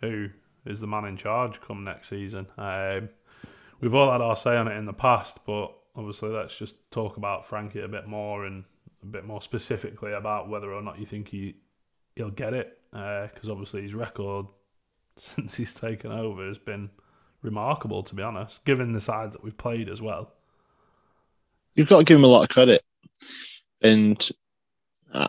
[0.00, 0.28] who
[0.66, 2.46] is the man in charge come next season.
[2.58, 3.08] Um,
[3.80, 7.16] we've all had our say on it in the past, but obviously, let's just talk
[7.16, 8.64] about Frankie a bit more and
[9.02, 11.56] a bit more specifically about whether or not you think he
[12.16, 14.46] he'll get it because uh, obviously his record
[15.18, 16.90] since he's taken over has been
[17.42, 20.32] remarkable, to be honest, given the sides that we've played as well.
[21.74, 22.82] You've got to give him a lot of credit,
[23.82, 24.30] and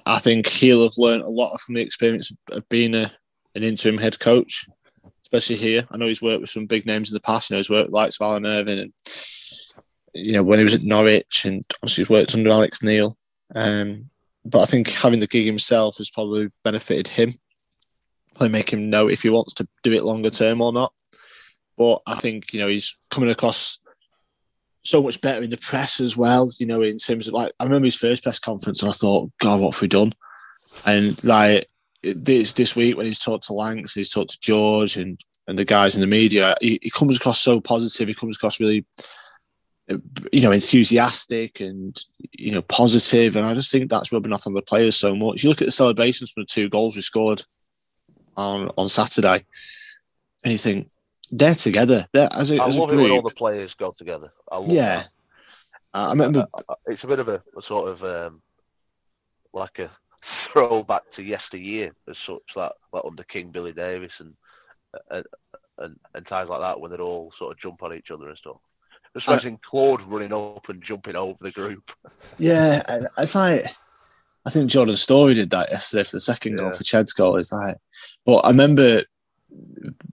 [0.05, 3.11] I think he'll have learned a lot from the experience of being a,
[3.55, 4.67] an interim head coach,
[5.23, 5.87] especially here.
[5.91, 7.49] I know he's worked with some big names in the past.
[7.49, 8.93] You know, he's worked with likes of Alan Irvine, and
[10.13, 13.17] you know when he was at Norwich, and obviously he's worked under Alex Neil.
[13.53, 14.09] Um,
[14.45, 17.39] but I think having the gig himself has probably benefited him.
[18.35, 20.93] Probably make him know if he wants to do it longer term or not.
[21.77, 23.79] But I think you know he's coming across
[24.83, 26.49] so much better in the press as well.
[26.59, 29.31] You know, in terms of like I remember his first press conference and I thought,
[29.39, 30.13] God, what have we done?
[30.85, 31.67] And like
[32.03, 35.65] this this week when he's talked to Lanks, he's talked to George and and the
[35.65, 38.07] guys in the media, he, he comes across so positive.
[38.07, 38.85] He comes across really
[39.87, 41.95] you know, enthusiastic and
[42.31, 45.43] you know positive, and I just think that's rubbing off on the players so much.
[45.43, 47.43] You look at the celebrations for the two goals we scored
[48.35, 49.45] on on Saturday,
[50.43, 50.89] and you think
[51.31, 52.07] they're together.
[52.13, 54.31] They're as a, I as love a group, it when all the players go together.
[54.67, 55.03] yeah,
[55.93, 58.41] uh, I remember uh, uh, it's a bit of a, a sort of um,
[59.53, 59.91] like a
[60.23, 64.33] throwback to yesteryear as such, like like under King Billy Davies and
[65.11, 65.25] and,
[65.77, 68.37] and, and times like that when they'd all sort of jump on each other and
[68.37, 68.57] stuff.
[69.15, 71.89] Just imagine Claude running up and jumping over the group.
[72.37, 72.81] Yeah,
[73.17, 73.65] it's like
[74.45, 77.37] I think Jordan Storey did that yesterday for the second goal for Ched's goal.
[77.37, 77.77] It's like,
[78.25, 79.03] but I remember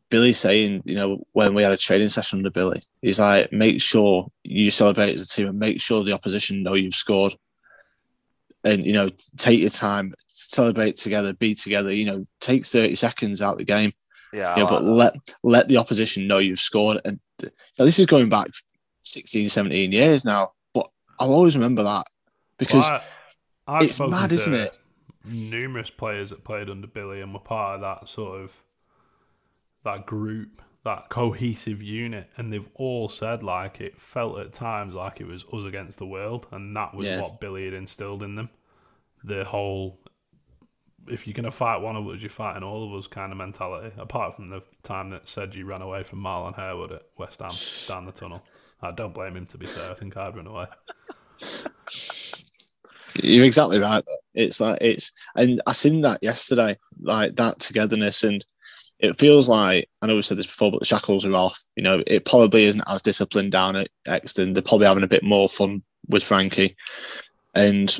[0.08, 3.82] Billy saying, you know, when we had a training session under Billy, he's like, make
[3.82, 7.34] sure you celebrate as a team and make sure the opposition know you've scored.
[8.64, 11.92] And you know, take your time, celebrate together, be together.
[11.92, 13.92] You know, take thirty seconds out of the game.
[14.32, 14.90] Yeah, I Yeah, like but that.
[14.90, 17.00] let let the opposition know you've scored.
[17.04, 18.46] And you know, this is going back
[19.02, 20.52] 16, 17 years now.
[20.72, 20.88] But
[21.18, 22.06] I'll always remember that
[22.58, 23.02] because Well,
[23.66, 24.74] I, it's mad, isn't it?
[25.24, 28.52] Numerous players that played under Billy and were part of that sort of
[29.84, 35.20] that group, that cohesive unit, and they've all said like it felt at times like
[35.20, 37.20] it was us against the world, and that was Yeah.
[37.20, 38.50] what Billy had instilled in them.
[39.24, 39.98] The whole
[41.08, 43.92] if you're gonna fight one of us, you're fighting all of us kind of mentality.
[43.98, 47.52] Apart from the time that said you ran away from Marlon Harewood at West Ham
[47.88, 48.44] down the tunnel.
[48.82, 49.90] I don't blame him to be fair.
[49.90, 50.66] I think I'd run away.
[53.22, 54.04] You're exactly right.
[54.34, 58.44] It's like it's, and I seen that yesterday, like that togetherness, and
[58.98, 61.62] it feels like I know we said this before, but the shackles are off.
[61.76, 64.52] You know, it probably isn't as disciplined down at Exton.
[64.52, 66.76] They're probably having a bit more fun with Frankie,
[67.54, 67.96] and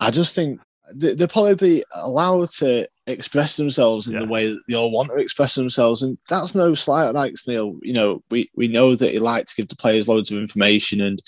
[0.00, 0.60] I just think
[0.94, 4.20] they're probably allowed to express themselves in Yeah.
[4.20, 7.46] the way that they all want to express themselves, and that's no slight on Alex
[7.46, 7.78] Neil.
[7.82, 11.00] You know, we we know that he likes to give the players loads of information
[11.00, 11.20] and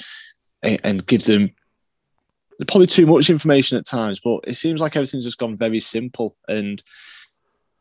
[0.62, 1.50] and, give them
[2.68, 6.36] probably too much information at times, but it seems like everything's just gone very simple
[6.48, 6.82] and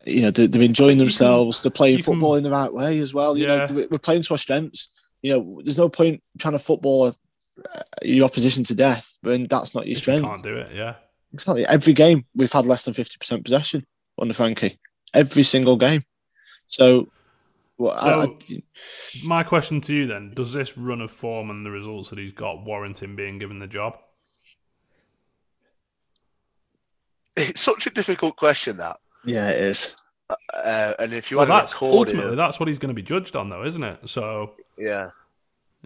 [0.06, 1.64] you know they're, they're enjoying you themselves.
[1.64, 3.38] they're playing you can- football in the right way as well.
[3.38, 3.66] You Yeah.
[3.68, 4.90] know, we- we're playing to our strengths.
[5.22, 7.12] You know, there's no point trying to football uh,
[8.02, 10.24] your opposition to death when that's not your If you strength.
[10.26, 10.96] can't do it, yeah.
[11.34, 11.66] Exactly.
[11.66, 13.86] Every game we've had less than fifty percent possession
[14.20, 14.80] under Frankie.
[15.14, 16.04] Every single game.
[16.68, 17.10] So,
[17.78, 18.62] well, So- I,
[19.26, 22.32] My question to you then: Does this run of form and the results that he's
[22.32, 23.98] got warrant him being given the job?
[27.36, 29.96] It's such a difficult question that, yeah, it is.
[30.54, 33.02] uh, and if you well, had that's recorded, ultimately that's what he's going to be
[33.02, 34.00] judged on, though, isn't it?
[34.08, 35.10] So yeah,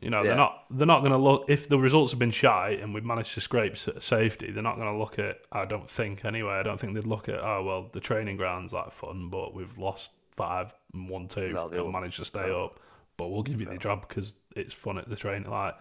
[0.02, 0.28] you know Yeah.
[0.28, 3.04] they're not they're not going to look if the results have been shy and we've
[3.06, 4.52] managed to scrape safety.
[4.52, 5.40] They're not going to look at.
[5.52, 6.54] I don't think anyway.
[6.54, 7.40] I don't think they'd look at.
[7.44, 11.68] Oh well, the training ground's like fun, but we've lost five and one two No,
[11.68, 11.94] they and won't.
[11.94, 12.80] managed to stay up.
[13.18, 15.50] But we'll give you the job because it's fun at the training.
[15.50, 15.76] Like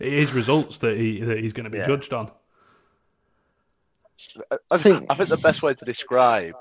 [0.00, 1.86] it is results that he that he's going to be Yeah.
[1.86, 2.30] judged on.
[4.70, 6.54] I think- think I think the best way to describe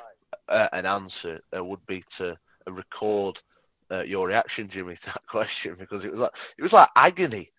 [0.50, 2.38] uh, an answer uh, would be to
[2.68, 3.42] record
[3.92, 7.52] uh, your reaction, Jimmy, to that question because it was like it was like agony.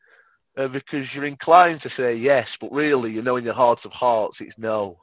[0.54, 3.92] Uh, because you're inclined to say yes, but really you know in your heart of
[3.92, 4.98] hearts it's no,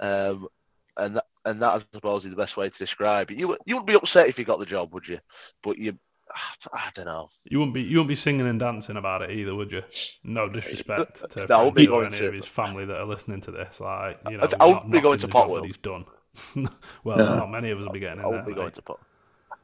[0.00, 0.48] um,
[0.96, 3.36] and that, and that I suppose is the best way to describe it.
[3.36, 5.18] You wou- you wouldn't be upset if you got the job, would you?
[5.62, 5.98] But you,
[6.72, 7.28] I don't know.
[7.44, 9.82] You wouldn't be you wouldn't be singing and dancing about it either, would you?
[10.24, 13.42] No disrespect to No, I wouldn't be going any of his family that are listening
[13.42, 13.80] to this.
[13.80, 15.64] Like you know, I- we're I wouldn't not be going to the job Potwell.
[15.64, 16.06] he's done.
[17.04, 17.34] well, No.
[17.36, 18.30] not many of us will be getting in I there.
[18.30, 18.74] wouldn't be going mate.
[18.76, 18.98] to put.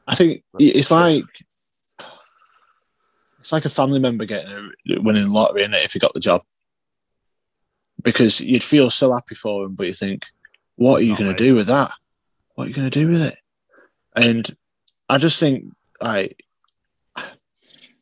[0.07, 1.23] I think it's like
[3.39, 6.13] it's like a family member getting a winning the lottery in it if he got
[6.13, 6.43] the job.
[8.03, 10.25] Because you'd feel so happy for him, but you think,
[10.75, 11.35] what are you going me.
[11.35, 11.91] to do with that?
[12.55, 13.37] What are you going to do with it?
[14.15, 14.55] And
[15.09, 15.65] I just think,
[16.01, 16.29] I,
[17.15, 17.25] I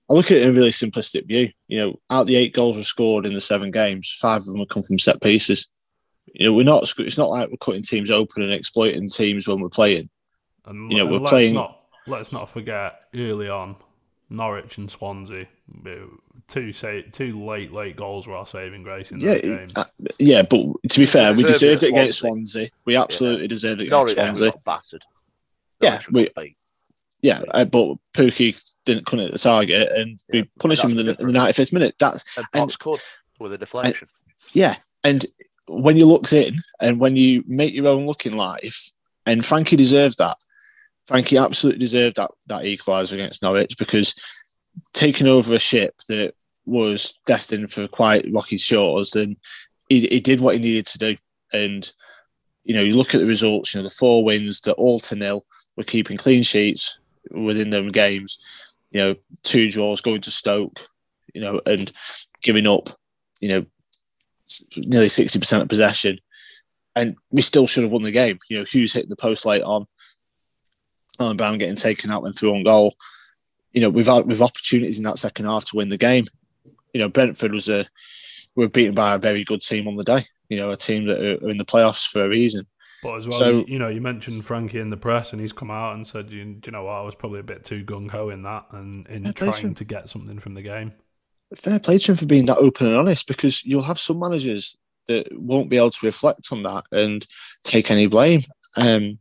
[0.10, 1.50] look at it in a really simplistic view.
[1.68, 4.60] You know, out the eight goals were scored in the seven games, five of them
[4.60, 5.70] have come from set pieces.
[6.34, 6.92] You know, we're not.
[7.00, 10.10] It's not like we're cutting teams open and exploiting teams when we're playing.
[10.66, 13.76] And, You know, we're playing- Not, let's not forget early on,
[14.30, 15.48] Norwich and Swansea,
[15.86, 15.90] uh,
[16.48, 19.74] two say two late late goals were our saving grace in Yeah, those games.
[19.76, 19.84] uh,
[20.20, 22.62] yeah, but to be fair, we deserved deserved it it against Swansea.
[22.64, 22.70] Swansea.
[22.86, 24.52] We absolutely deserved it Norwich against we Swansea.
[24.52, 25.02] got battered.
[25.82, 26.58] Yeah, we- beat.
[27.22, 31.16] Yeah, uh, but Pukki didn't couldn't hit the target, and we punished him in the,
[31.20, 31.96] in the 95th minute.
[32.00, 34.08] That's and and- Potts with a deflection.
[34.54, 35.26] yeah, and
[35.68, 38.92] when you looks in and when you make your own look in life,
[39.26, 40.38] and Frankie deserves that.
[41.08, 44.16] Frankie absolutely deserved that that equaliser against Norwich because
[44.94, 46.34] taking over a ship that
[46.66, 49.38] was destined for quite rocky shores, and
[49.90, 51.18] he, he did what he needed to do.
[51.54, 51.92] And
[52.64, 53.74] you know, you look at the results.
[53.74, 55.46] You know, the four wins, the all to nil.
[55.78, 57.00] We're keeping clean sheets
[57.32, 58.40] within them games.
[58.92, 60.88] You know, two draws going to Stoke.
[61.34, 61.92] You know, and
[62.42, 62.90] giving up.
[63.42, 63.66] You know,
[64.78, 66.20] nearly sixty percent of possession,
[66.96, 68.40] and we still should have won the game.
[68.50, 69.86] You know, Hughes hitting the post late on.
[71.20, 72.96] Alan Browne getting taken out and through on goal.
[73.74, 76.26] You know, we've had with opportunities in that second half to win the game.
[76.94, 77.86] You know, Brentford was a
[78.56, 80.24] were beaten by a very good team on the day.
[80.50, 82.68] You know, a team that are in the playoffs for a reason.
[83.04, 85.70] But as well, So- you, know, you mentioned Frankie in the press, and he's come
[85.70, 86.94] out and said, you, "Do you know what?
[86.94, 89.76] I was probably a bit too gung ho in that, and in trying right.
[89.76, 90.94] to get something from the game."
[91.56, 94.78] fair play to him for being that open and honest because you'll have some managers
[95.08, 97.28] that won't be able to reflect on that and
[97.64, 98.42] take any blame.
[98.76, 99.20] Um,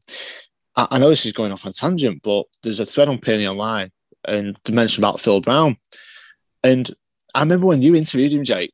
[0.77, 3.47] I, know this is going off on a tangent, but there's a thread on Penny
[3.47, 3.93] Online
[4.27, 5.77] and the mention about Phil Brown.
[6.63, 6.91] And
[7.35, 8.73] I remember when you interviewed him, Jake,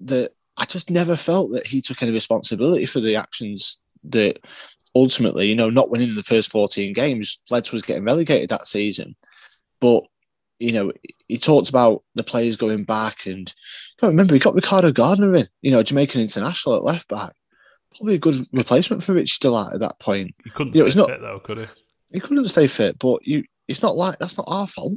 [0.00, 4.38] that I just never felt that he took any responsibility for the actions that
[4.94, 8.66] ultimately, you know, not winning the first 14 games led to us getting relegated that
[8.66, 9.14] season.
[9.80, 10.04] But,
[10.58, 10.92] you know,
[11.28, 13.52] he talked about the players going back and
[14.02, 17.34] I remember he got Ricardo Gardner in, you know, Jamaican international at left back.
[17.96, 20.34] Probably a good replacement for Rich Delight at that point.
[20.44, 21.66] He couldn't Yeah, stay it's not- fit though, could he?
[22.12, 24.92] He couldn't stay fit, but you it's not like that's not our fault.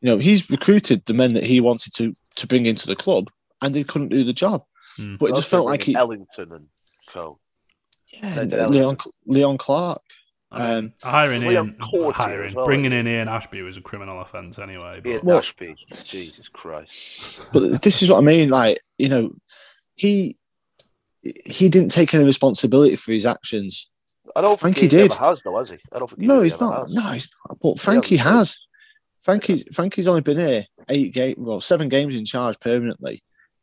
[0.00, 3.30] You know, he's recruited the men that he wanted to to bring into the club
[3.62, 4.64] and they couldn't do the job.
[4.96, 5.16] Hmm.
[5.16, 6.66] But it just felt like he Ellington and
[7.08, 7.38] co.
[8.12, 10.02] yeah, Yeah, Leon Leon Clarke.
[10.52, 14.20] Um, hiring Liam in, Courtier hiring, well, bringing isn't in Ian Ashbee was a criminal
[14.20, 15.00] offence anyway.
[15.06, 15.76] Ian But Well- Ashbee.
[16.04, 17.38] Jesus Christ.
[17.52, 18.48] but this is what I mean.
[18.50, 19.30] Like, you know,
[19.94, 20.36] he
[21.22, 23.90] he didn't take any responsibility for his actions.
[24.36, 25.12] I don't think he did.
[25.12, 25.78] has, though, has he?
[25.92, 26.78] I don't think No, he's not.
[26.78, 26.88] has.
[26.88, 27.58] No, he's not.
[27.60, 28.58] But Frankie has.
[29.22, 33.22] Frankie's Frankie's only been here eight game, well, seven games in charge permanently.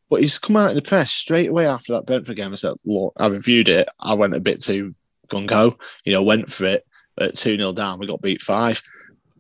[0.10, 2.76] But he's come out in the press straight away after that Brentford game and said,
[2.86, 3.90] "Look, I reviewed it.
[4.00, 4.94] I went a bit too
[5.30, 5.72] gung ho.
[6.06, 6.86] You know, went for it
[7.20, 7.98] at two 0 down.
[8.00, 8.82] We got beat five.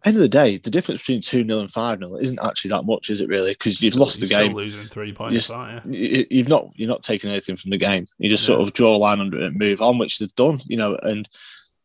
[0.05, 2.86] End of the day, the difference between two 0 and five 0 isn't actually that
[2.86, 3.29] much, is it?
[3.29, 3.51] Really?
[3.51, 4.55] Because you've lost the you're still game.
[4.57, 5.99] losing three points, Just- aren't you?
[6.01, 8.05] you- you've not you're not taking anything from the game.
[8.19, 10.62] You just sort of draw a line under it and move on, which they've done.
[10.67, 11.27] You know, and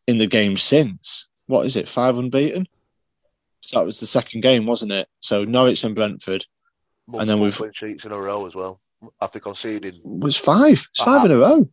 [0.07, 2.67] in the game since, what is it, five unbeaten?
[3.61, 5.07] So that was the second game, wasn't it?
[5.21, 6.45] So Norwich and Brentford
[7.13, 8.79] And then we've- clean sheets in a row as well.
[9.21, 10.87] After conceding, was five.
[10.91, 11.67] It's five in a row.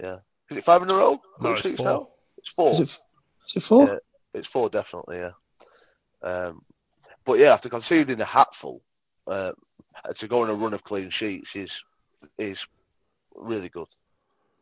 [0.00, 0.18] yeah.
[0.50, 1.20] Is it five in a row?
[1.40, 1.84] No, it's four.
[1.86, 2.08] now?
[2.38, 2.70] It's four.
[2.72, 2.88] Is it?
[3.46, 3.86] Is it four?
[3.86, 3.98] Yeah.
[4.34, 5.30] It's four, definitely, yeah.
[6.24, 6.62] Um,
[7.24, 8.82] but yeah, after conceding a hatful,
[9.26, 9.52] uh,
[10.16, 11.72] to go on a run of clean sheets is
[12.38, 12.66] is
[13.34, 13.88] really good.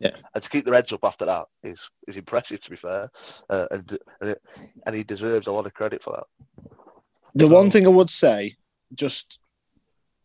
[0.00, 0.16] Yeah.
[0.34, 2.60] and to keep their heads up after that is is impressive.
[2.62, 3.08] To be fair,
[3.48, 4.42] uh, and and, it,
[4.84, 6.26] and he deserves a lot of credit for that.
[7.34, 8.56] The So- one thing I would say,
[8.94, 9.38] just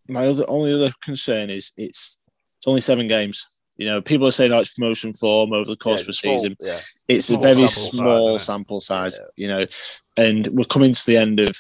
[0.08, 2.19] my other only other concern is it's
[2.58, 3.45] it's only seven games.
[3.77, 6.13] You know, people are saying oh, it's promotion form over the course Yeah, of a
[6.13, 6.55] small, season.
[6.59, 9.43] yeah, it's a very sample small isn't sample size, Yeah.
[9.43, 9.65] you know,
[10.17, 11.55] and we're coming to the end of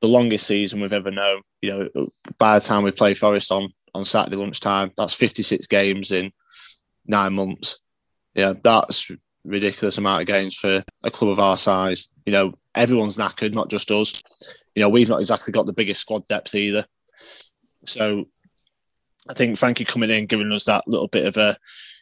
[0.00, 1.40] the longest season we've ever known.
[1.62, 2.08] You know,
[2.38, 6.30] by the time we play Forest on on Saturday lunchtime, that's 56 games in
[7.06, 7.80] nine months.
[8.34, 9.10] Yeah, that's
[9.44, 12.10] ridiculous amount of games for a club of our size.
[12.26, 14.22] You know, everyone's knackered, not just us.
[14.74, 16.84] You know, we've not exactly got the biggest squad depth either.
[17.86, 18.26] So
[19.28, 21.50] I think Frankie coming in, giving us that little bit of a,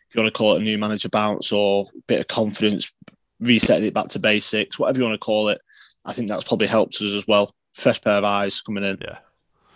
[0.08, 2.92] if you want to call it a new manager bounce or bit of confidence,
[3.40, 5.60] resetting it back to basics, whatever you want to call it,
[6.04, 7.54] I think that's probably helped us as well.
[7.74, 8.98] Fresh pair of eyes coming in.
[9.00, 9.18] Yeah.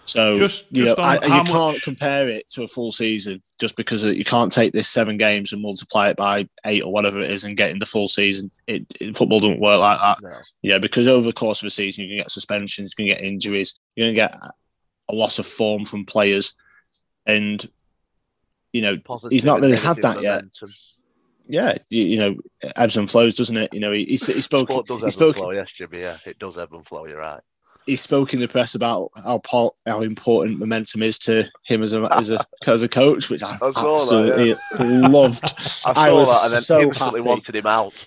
[0.04, 2.90] So Just- you just know, on I, you how can't compare it to a full
[2.90, 6.92] season just because you can't take this seven games and multiply it by eight or
[6.92, 8.50] whatever it is and get in the full season.
[8.66, 10.22] It, it football doesn't work like that.
[10.22, 10.36] no.
[10.62, 13.24] Yeah, because over the course of a season, you can get suspensions, you can get
[13.24, 14.34] injuries, you're going to get
[15.10, 16.56] a loss of form from players,
[17.26, 17.68] and
[18.72, 20.42] you know Positive he's not really had that yet.
[21.48, 22.36] Yeah, you, you know,
[22.76, 23.74] ebbs and flows, doesn't it?
[23.74, 24.68] You know, he, he, he spoke.
[24.70, 25.36] Sport does He spoke.
[25.36, 26.00] flow, yes, Jimmy.
[26.00, 27.06] Yeah, it does ebb and flow.
[27.06, 27.40] You're right.
[27.86, 29.40] He spoke in the press about how
[29.84, 33.54] how important momentum is to him as a as a as a coach, which I,
[33.54, 35.42] I saw that, absolutely loved.
[35.44, 37.20] I saw I was that and then so happy.
[37.20, 38.06] wanted him out.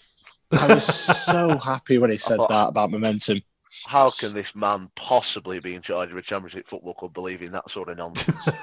[0.54, 3.42] I was so happy when he said thought- that about momentum.
[3.88, 7.70] How can this man possibly be in charge of a championship football club believing that
[7.70, 8.40] sort of nonsense?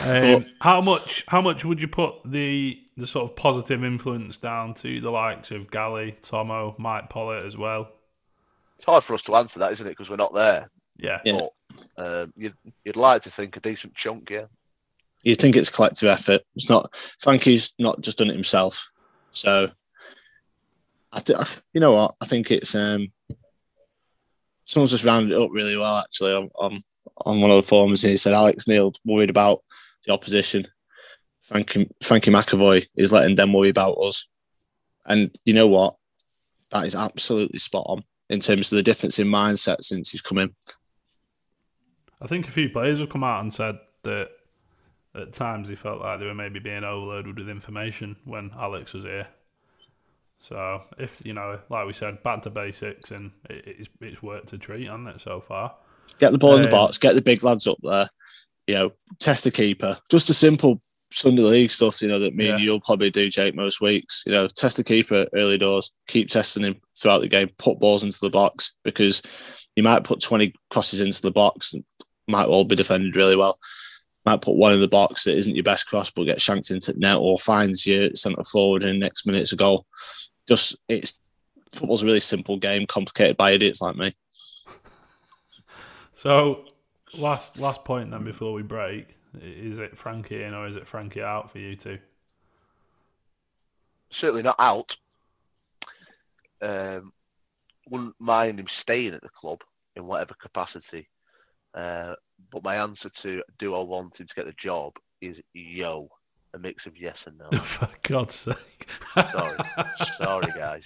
[0.00, 1.24] Um, how much?
[1.26, 5.50] How much would you put the the sort of positive influence down to the likes
[5.50, 7.88] of Galley, Tomo, Mike Pollitt as well?
[8.78, 9.90] it's hard for us to answer that, isn't it?
[9.90, 10.70] Because we're not there.
[10.96, 11.40] Yeah, Yeah.
[11.96, 14.44] But um, you'd, you'd like to think a decent chunk, yeah.
[15.22, 16.42] you think it's collective effort.
[16.54, 18.90] It's not Frankie's not just done it himself.
[19.32, 19.70] So
[21.12, 22.14] I th- you know what?
[22.20, 23.12] I think it's um
[24.68, 26.84] someone's just rounded it up really well actually on on,
[27.24, 29.62] on one of the forums and he said Alex Neil worried about
[30.06, 30.66] the opposition.
[31.42, 34.28] Frankie Frankie McAvoy is letting them worry about us.
[35.06, 35.96] And you know what?
[36.70, 40.38] That is absolutely spot on in terms of the difference in mindset since he's come
[40.38, 40.54] in.
[42.20, 44.28] I think a few players have come out and said that
[45.14, 49.04] at times they felt like they were maybe being overloaded with information when Alex was
[49.04, 49.28] here.
[50.40, 54.52] So if you know, like we said, back to basics, and it, it's it's worked
[54.52, 55.74] a treat, hasn't it so far?
[56.18, 58.08] Get the ball in the Um, box, get the big lads up there,
[58.66, 59.98] you know, test the keeper.
[60.10, 60.80] Just a simple
[61.10, 64.22] Sunday league stuff, you know, that me and you'll probably do, Jake, most weeks.
[64.26, 68.04] You know, test the keeper early doors, keep testing him throughout the game, put balls
[68.04, 69.22] into the box because
[69.76, 71.84] you might put 20 crosses into the box, and
[72.26, 73.58] might all be defended really well.
[74.28, 76.92] Might put one in the box that isn't your best cross, but gets shanked into
[76.98, 79.86] net or finds your centre forward in the next minute's a goal.
[80.46, 81.14] Just, it's
[81.72, 84.14] football's a really simple game, complicated by idiots like me.
[86.12, 86.66] So,
[87.16, 91.22] last last point then before we break, is it Frankie in or is it Frankie
[91.22, 91.98] out for you two?
[94.10, 94.96] Certainly not out.
[96.60, 97.12] Um,
[97.88, 99.62] wouldn't mind him staying at the club
[99.96, 101.08] in whatever capacity.
[101.78, 102.14] Uh,
[102.50, 106.08] but my answer to do I want him to get the job is yo,
[106.52, 107.58] a mix of yes and no.
[107.60, 108.90] for God's sake.
[109.14, 109.58] Sorry,
[109.96, 110.82] sorry guys.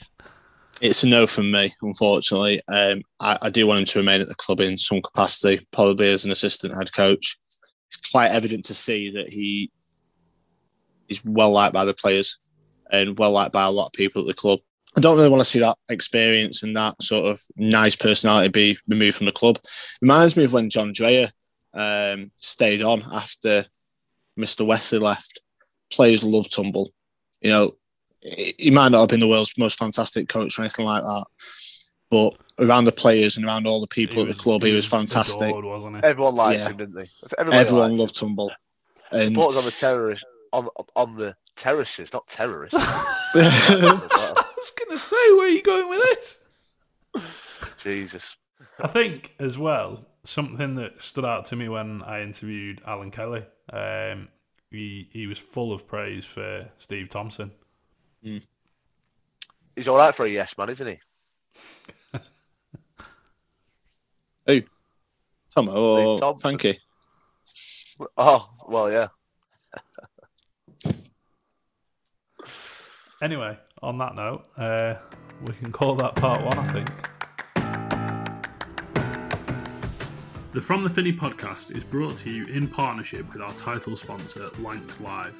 [0.82, 2.61] It's a no from me, unfortunately.
[2.68, 6.12] Um, I, I do want him to remain at the club in some capacity, probably
[6.12, 7.38] as an assistant head coach.
[7.86, 9.70] It's quite evident to see that he
[11.09, 12.38] is well liked by the players
[12.90, 14.59] and well liked by a lot of people at the club.
[14.97, 18.78] I don't really want to see that experience and that sort of nice personality be
[18.88, 19.59] removed from the club.
[20.03, 21.30] Reminds me of when John Dreyer
[21.72, 23.64] um, stayed on after
[24.38, 24.66] Mr.
[24.66, 25.40] Westley left.
[25.90, 26.93] Players love Tumble.
[27.40, 27.72] You know,
[28.20, 31.24] he might not have been the world's most fantastic coach or anything like that,
[32.11, 35.49] but around the players and around all the people at the club, he was fantastic.
[35.49, 36.03] adored, wasn't he?
[36.05, 36.68] Everyone liked Yeah.
[36.68, 37.05] him, didn't they?
[37.38, 38.49] Everybody Everyone liked loved Tumble.
[38.51, 38.57] him.
[39.12, 42.78] And Thought it was on the terrorist on on the terraces, not terrorists.
[44.62, 47.22] I was going to say, where are you going with it?
[47.82, 48.36] Jesus.
[48.80, 53.44] I think as well something that stood out to me when I interviewed Alan Kelly.
[53.72, 54.28] Um,
[54.70, 57.50] he he was full of praise for Steve Thompson.
[58.22, 61.00] He's all right for a yes man, isn't he?
[64.46, 64.62] Who?
[65.52, 66.56] Tomo or Thompson.
[66.56, 66.78] Frankie.
[68.16, 69.08] Oh well, yeah.
[73.23, 74.95] Anyway, on that note, uh,
[75.47, 76.89] we can call that part one, I think.
[80.53, 84.51] The From the Finney podcast is brought to you in partnership with our title sponsor,
[84.59, 85.37] Lancs Live.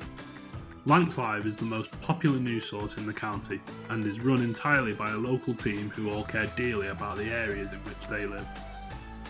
[0.85, 4.93] Lancs Live is the most popular news source in the county and is run entirely
[4.93, 8.47] by a local team who all care dearly about the areas in which they live.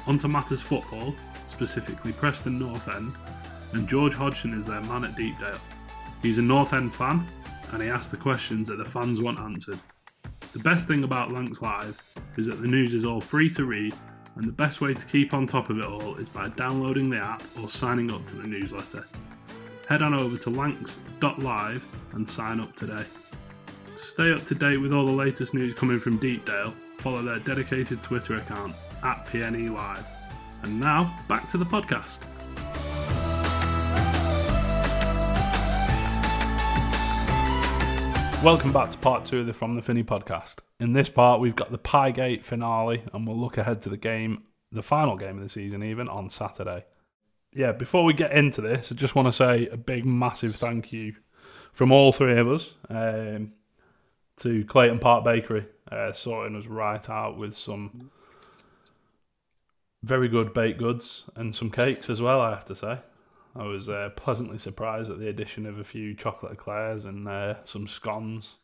[0.06, 1.14] Onto matters football,
[1.48, 3.14] specifically Preston North End,
[3.72, 5.58] and George Hodgson is their man at Deepdale.
[6.20, 7.26] He's a North End fan
[7.72, 9.78] and he asks the questions that the fans want answered.
[10.52, 12.00] The best thing about Lancs Live
[12.36, 13.94] is that the news is all free to read,
[14.36, 17.22] and the best way to keep on top of it all is by downloading the
[17.22, 19.06] app or signing up to the newsletter.
[19.88, 23.04] Head on over to lancs.live and sign up today.
[23.96, 27.38] To stay up to date with all the latest news coming from Deepdale, follow their
[27.38, 30.06] dedicated Twitter account at PNE Live.
[30.62, 32.18] And now, back to the podcast.
[38.42, 40.56] Welcome back to part two of the From the Finney podcast.
[40.80, 44.42] In this part, we've got the Piegate finale, and we'll look ahead to the game,
[44.72, 46.84] the final game of the season, even on Saturday.
[47.54, 50.92] Yeah, before we get into this, I just want to say a big, massive thank
[50.92, 51.14] you
[51.72, 53.52] from all three of us um,
[54.38, 57.96] to Clayton Park Bakery, uh, sorting us right out with some
[60.02, 62.98] very good baked goods and some cakes as well, I have to say.
[63.54, 67.56] I was uh, pleasantly surprised at the addition of a few chocolate eclairs and uh,
[67.64, 68.54] some scones.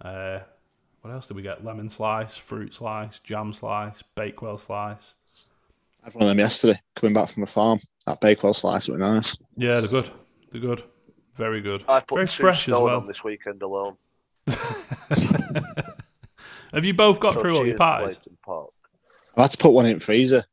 [0.00, 0.40] Uh,
[1.00, 1.64] what else did we get?
[1.64, 5.14] Lemon slice, fruit slice, jam slice, bakewell slice.
[6.02, 7.80] I had one of them yesterday, coming back from a farm.
[8.06, 9.38] That Bakewell slice were nice.
[9.56, 10.10] Yeah, they're good.
[10.50, 10.82] They're good.
[11.36, 11.82] Very good.
[11.88, 12.90] I put Very two fresh as well.
[12.90, 13.96] on this weekend alone.
[16.72, 18.14] Have you both got So through all your cheers, pies?
[18.16, 18.70] Clayton Park.
[19.36, 20.44] I had to put one in the freezer.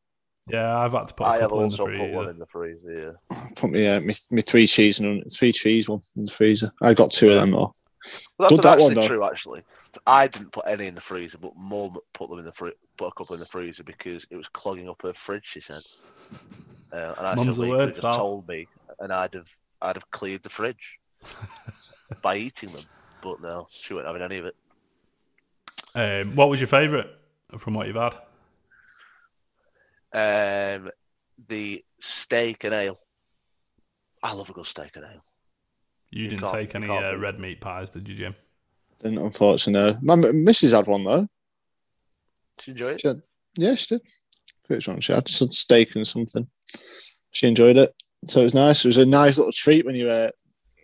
[0.51, 2.37] Yeah, I've had to put a I have couple in the also put one in
[2.39, 3.17] the freezer.
[3.31, 3.37] Yeah.
[3.37, 6.71] I put me, uh, me, me three cheese and three cheese one in the freezer.
[6.81, 7.73] I got two of them though.
[8.37, 9.07] Well, Good that's that actually one, though.
[9.07, 9.23] true.
[9.23, 9.61] Actually,
[10.07, 13.07] I didn't put any in the freezer, but Mum put them in the fri- put
[13.07, 15.43] a couple in the freezer because it was clogging up her fridge.
[15.45, 15.81] She said,
[16.91, 18.67] uh, and I Mum's said, the "Well, word, could have Sal." told me,
[18.99, 19.47] and I'd have
[19.81, 20.97] I'd have cleared the fridge
[22.23, 22.81] by eating them."
[23.21, 24.55] But no, she wasn't having any of it.
[25.93, 27.07] Um, what was your favourite
[27.59, 28.15] from what you've had?
[30.13, 30.91] Um,
[31.47, 32.99] the steak and ale.
[34.23, 35.23] I love a good steak and ale.
[36.11, 38.35] You, You didn't take any uh, red meat pies, did you, Jim?
[38.99, 39.97] Didn't unfortunately.
[40.01, 40.15] No.
[40.15, 41.27] My missus had one though.
[42.57, 43.01] Did you enjoy it?
[43.01, 43.21] She had,
[43.57, 44.01] yeah, she did.
[44.67, 44.99] Which one?
[45.01, 46.47] She had some steak and something.
[47.31, 47.95] She enjoyed it.
[48.25, 48.85] So it was nice.
[48.85, 50.29] It was a nice little treat when you uh,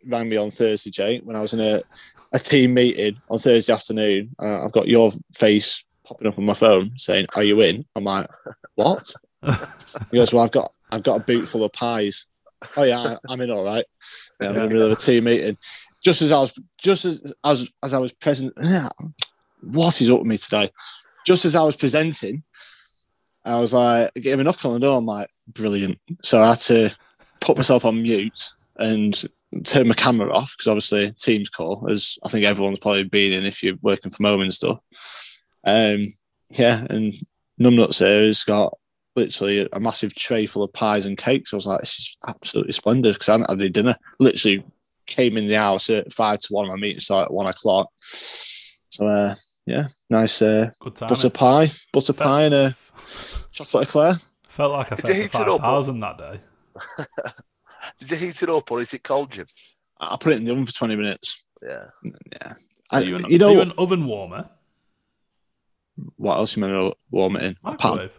[0.08, 1.82] rang me on Thursday, Jake, when I was in a,
[2.34, 4.36] a team meeting on Thursday afternoon.
[4.42, 7.86] Uh, I've got your face popping up on my phone saying, Are you in?
[7.96, 8.28] I'm like,
[8.78, 9.12] What?
[10.12, 12.26] he goes, Well, I've got I've got a boot full of pies.
[12.78, 13.86] Oh yeah, I- I'm in all right.
[14.40, 15.58] Yeah, I'm in the middle of a team meeting.
[16.04, 18.54] Just as I was, just as as as I was present,
[19.62, 20.70] what is up with me today?
[21.26, 22.44] Just as I was presenting,
[23.44, 24.98] I was like, I gave a knock on the door.
[25.00, 25.98] I'm like, brilliant.
[26.22, 26.96] So I had to
[27.42, 29.24] put myself on mute and
[29.64, 33.46] turn my camera off because obviously Teams call, as I think everyone's probably been in
[33.46, 34.80] if you're working from home and stuff.
[35.64, 36.14] Um,
[36.52, 37.14] yeah, and
[37.62, 38.78] Numbnuts here has got
[39.16, 41.54] literally a massive tray full of pies and cakes.
[41.54, 43.96] I was like, this is absolutely splendid because I hadn't had any dinner.
[44.20, 44.64] Literally
[45.08, 46.68] came in the house at five to one.
[46.68, 47.90] My meeting started at one o'clock.
[48.02, 49.36] So uh,
[49.66, 51.10] yeah, nice uh, Good time.
[51.10, 52.76] butter pie, butter pie, and a
[53.52, 54.16] chocolate eclair.
[54.48, 55.62] Felt like I Did fed you the heat it up?
[55.62, 56.40] 5,000 that day.
[58.00, 59.46] Did you heat it up or is it cold, Jim?
[60.00, 61.46] I I put it in the oven for twenty minutes.
[61.64, 61.86] Yeah.
[62.04, 62.54] Yeah,
[62.92, 64.50] Are I, you, an, you know are you an oven warmer?
[66.16, 67.58] What else you meant to warm it in?
[67.64, 67.72] A.
[67.72, 68.12] Microwave.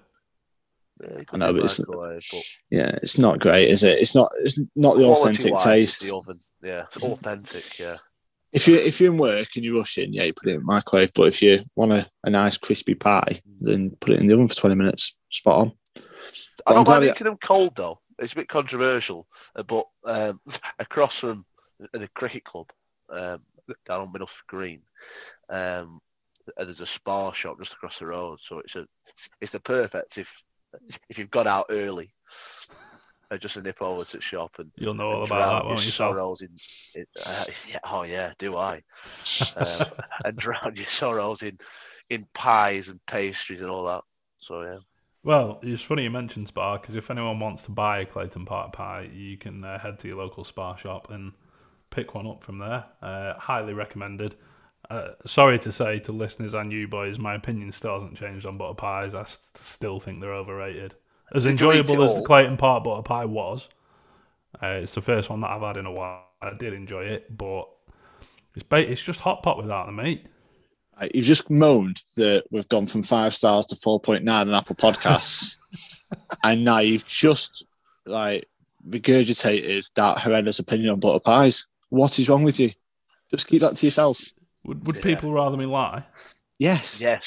[1.02, 2.22] yeah I know, but it's- but
[2.70, 3.98] Yeah, it's not great, is it?
[4.00, 4.30] It's not.
[4.40, 6.00] It's not the authentic quality-wise, taste.
[6.02, 6.40] The oven.
[6.62, 7.78] Yeah, it's authentic.
[7.78, 7.96] Yeah.
[8.52, 10.64] If you if you're in work and you're rushing, yeah, you put it in the
[10.64, 11.12] microwave.
[11.14, 14.48] But if you want a, a nice crispy pie, then put it in the oven
[14.48, 15.16] for twenty minutes.
[15.30, 15.72] Spot on.
[16.66, 18.00] I I'm don't glad mind it- eating them cold though.
[18.18, 20.40] It's a bit controversial, uh, but um,
[20.80, 21.44] across from
[21.92, 22.66] the cricket club
[23.10, 23.42] um,
[23.86, 24.80] down on Middlesex Green,
[25.50, 26.07] um, uh,
[26.56, 28.38] there's a spa shop just across the road.
[28.42, 28.86] So it's a
[29.40, 30.28] it's the perfect if
[31.08, 32.12] if you've got out early,
[33.30, 35.74] uh, just a nip over to the shop and You'll know all about that, your
[35.74, 36.50] won't you, sorrows in,
[36.94, 38.82] in uh, yeah, oh yeah, do I?
[39.56, 39.86] um,
[40.24, 41.58] and drown your sorrows in
[42.10, 44.02] in pies and pastries and all that.
[44.38, 44.78] So yeah.
[45.24, 48.72] Well, it's funny you mentioned Spa because if anyone wants to buy a Clayton Park
[48.72, 51.32] pie, you can uh, head to your local Spa shop and
[51.90, 52.84] pick one up from there.
[53.02, 54.36] Uh, highly recommended.
[54.90, 58.56] Uh, sorry to say to listeners and you boys, my opinion still hasn't changed on
[58.56, 59.14] butter pies.
[59.14, 60.94] I st- still think they're overrated.
[61.34, 62.22] As Did you eat enjoyable as the?
[62.22, 63.68] Clayton Park butter pie was,
[64.62, 66.24] uh, it's the first one that I've had in a while.
[66.40, 67.68] I did enjoy it, but
[68.54, 70.28] it's ba- it's just hot pot without the meat.
[71.14, 74.76] You've just moaned that we've gone from five stars to four point nine on Apple
[74.76, 75.58] Podcasts,
[76.44, 77.64] and now you've just
[78.06, 78.48] like
[78.88, 81.66] regurgitated that horrendous opinion on butter pies.
[81.88, 82.70] What is wrong with you?
[83.30, 84.20] Just keep that to yourself.
[84.68, 85.02] Would would Yeah.
[85.02, 86.04] people rather me lie?
[86.58, 87.22] Yes, Yes.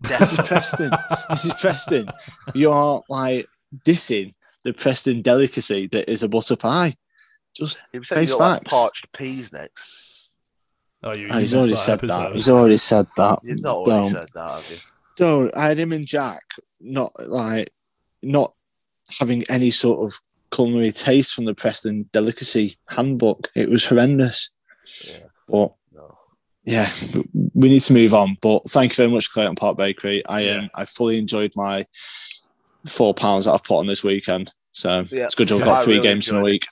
[0.00, 0.90] this is Preston.
[1.30, 2.08] this is Preston.
[2.54, 3.46] You're like
[3.84, 4.34] dissing
[4.64, 6.96] the Preston delicacy that is a butter pie.
[7.54, 8.72] Just He Face you got like facts.
[8.74, 10.28] parched peas next.
[11.02, 12.32] Oh, you, oh, you he's already that said that.
[12.34, 13.38] He's already said that.
[13.42, 14.10] You've not Don't.
[14.10, 14.76] said that, have you?
[15.16, 15.56] don't.
[15.56, 16.42] I had him and Jack
[16.80, 17.70] not like
[18.22, 18.54] not
[19.20, 20.18] having any sort of
[20.50, 23.50] culinary taste from the Preston delicacy handbook.
[23.54, 24.50] It was horrendous.
[25.06, 25.18] Yeah.
[25.48, 25.76] But No.
[26.66, 26.90] Yeah,
[27.54, 28.36] we need to move on.
[28.42, 30.24] But thank you very much, Clayton Park Bakery.
[30.26, 30.68] I um, Yeah.
[30.74, 31.86] I fully enjoyed my
[32.86, 34.52] four pounds that I've put on this weekend.
[34.72, 35.24] So Yeah.
[35.24, 36.66] it's good to have Yeah, I got three really games in a week.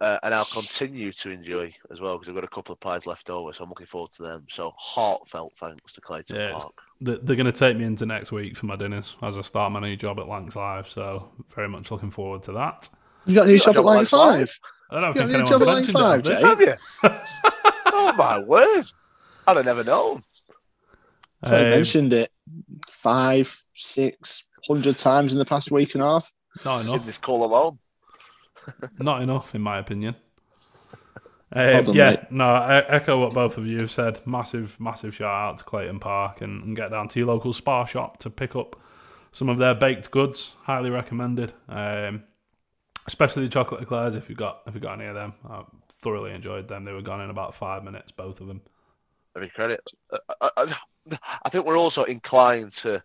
[0.00, 3.06] Uh, and I'll continue to enjoy as well because I've got a couple of pies
[3.06, 4.44] left over, so I'm looking forward to them.
[4.50, 6.72] So heartfelt thanks to Clayton Yeah, Park.
[7.00, 9.72] They- They're going to take me into next week for my dinners as I start
[9.72, 10.88] my new job at Lancs Live.
[10.90, 12.88] So very much looking forward to that.
[13.24, 14.60] You got a new You got a job at Lancs Lancs Live.
[14.90, 16.42] I don't You got a new job at mentioned Lancs Live, Jay?
[16.42, 16.74] Have you?
[17.92, 18.84] oh my word!
[19.46, 20.22] I'd have never known.
[21.42, 22.30] I Um, mentioned it
[22.88, 26.32] five, six hundred times in the past week and a half.
[26.64, 27.06] not In enough.
[27.06, 27.78] this call alone.
[28.98, 30.16] Not enough, in my opinion.
[31.54, 32.20] Well Um, done, yeah, mate.
[32.30, 34.20] no, I echo what both of you have said.
[34.26, 37.84] Massive, massive shout out to Clayton Park and, and get down to your local spa
[37.84, 38.74] shop to pick up
[39.32, 40.56] some of their baked goods.
[40.62, 42.22] Highly recommended, um,
[43.06, 44.14] especially the chocolate eclairs.
[44.14, 45.64] If you got if you got any of them, I
[46.00, 46.84] thoroughly enjoyed them.
[46.84, 48.62] They were gone in about five minutes, both of them.
[49.36, 49.80] Every credit.
[50.12, 53.02] Uh, I, I, I think we're also inclined to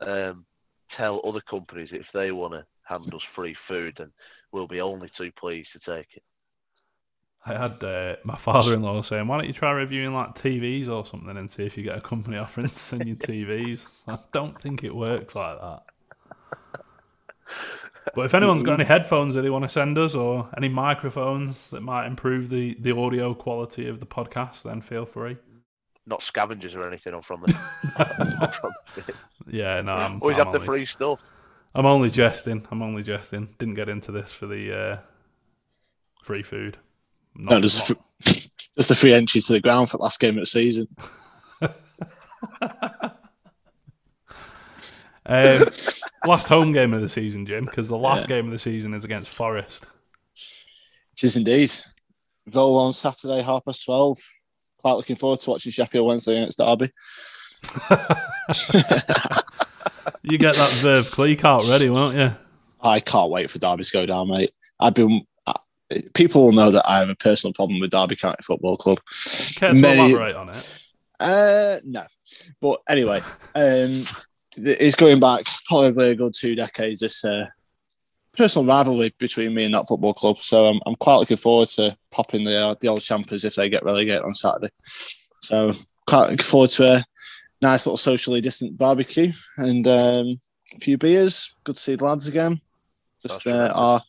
[0.00, 0.46] um,
[0.90, 4.12] tell other companies if they want to hand us free food, then
[4.52, 6.22] we'll be only too pleased to take it.
[7.44, 11.36] I had uh, my father-in-law saying, "Why don't you try reviewing like TVs or something
[11.36, 14.82] and see if you get a company offering to send you TVs?" I don't think
[14.82, 15.82] it works like that.
[18.14, 21.68] But if anyone's got any headphones that they want to send us or any microphones
[21.70, 25.36] that might improve the, the audio quality of the podcast, then feel free
[26.06, 27.14] not scavengers or anything.
[27.14, 29.14] on from the.
[29.48, 29.94] yeah, no.
[29.94, 31.30] I'm, Always I'm have only, the free stuff.
[31.74, 32.66] I'm only jesting.
[32.70, 33.48] I'm only jesting.
[33.58, 34.98] Didn't get into this for the uh,
[36.22, 36.78] free food.
[37.34, 37.92] Not no, there's,
[38.24, 40.88] just the free entries to the ground for the last game of the season.
[45.26, 45.64] um,
[46.24, 48.36] last home game of the season, Jim, because the last yeah.
[48.36, 49.86] game of the season is against Forest.
[51.12, 51.72] It is indeed.
[52.52, 54.18] Roll on Saturday, half past 12
[54.94, 56.90] looking forward to watching Sheffield Wednesday against Derby.
[60.22, 62.30] you get that verb click out ready, won't you?
[62.80, 64.52] I can't wait for Derby to go down, mate.
[64.78, 65.22] I've been.
[66.14, 68.98] People will know that I have a personal problem with Derby County Football Club.
[69.54, 70.86] Care to elaborate on it?
[71.20, 72.04] Uh, no.
[72.60, 73.20] But anyway,
[73.54, 73.94] um,
[74.56, 77.46] it's going back probably a good two decades this uh,
[78.36, 80.38] personal rivalry between me and that football club.
[80.38, 83.68] So I'm, I'm quite looking forward to popping the uh, the old champers if they
[83.68, 84.70] get relegated on Saturday.
[85.40, 85.72] So
[86.06, 87.04] quite looking forward to a
[87.62, 90.40] nice little socially distant barbecue and um,
[90.74, 91.54] a few beers.
[91.64, 92.60] Good to see the lads again.
[93.22, 94.02] Just uh, our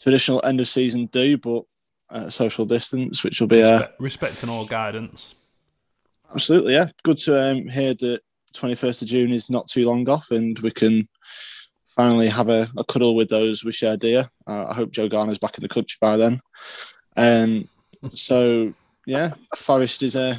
[0.00, 1.64] traditional end of season do, but
[2.10, 5.34] at social distance, which will be uh, Respect, respecting all guidance.
[6.32, 6.86] Absolutely, yeah.
[7.02, 8.20] Good to um, hear that
[8.54, 11.08] 21st of June is not too long off and we can
[11.96, 14.28] finally have a, a cuddle with those we share dear.
[14.46, 16.40] Uh, I hope Joe Garner's back in the country by then.
[17.16, 17.68] Um,
[18.12, 18.72] so,
[19.06, 20.38] yeah, Forest is a.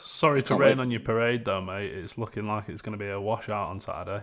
[0.00, 0.82] Sorry to rain wait.
[0.82, 1.90] on your parade, though, mate.
[1.92, 4.22] It's looking like it's going to be a washout on Saturday.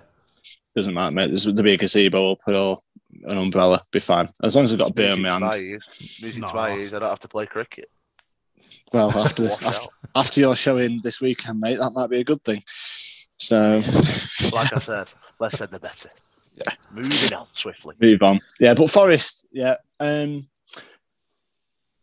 [0.76, 1.28] Doesn't matter, mate.
[1.28, 2.80] There's, there'll be a gazebo up or
[3.24, 4.30] an umbrella, be fine.
[4.44, 5.64] As long as I've got a beer in my Music to my hand.
[5.66, 6.20] ears.
[6.22, 6.48] Music No.
[6.50, 6.94] to my ears.
[6.94, 7.90] I don't have to play cricket.
[8.94, 12.44] Well, after, Wash after, after your showing this weekend, mate, that might be a good
[12.44, 12.64] thing.
[13.38, 13.82] So,
[14.54, 15.08] Like I said,
[15.40, 16.10] less said the better.
[16.56, 16.74] Yeah.
[16.92, 17.96] Moving on swiftly.
[18.02, 18.40] move on.
[18.60, 19.76] Yeah, but Forest, yeah.
[20.00, 20.48] Um,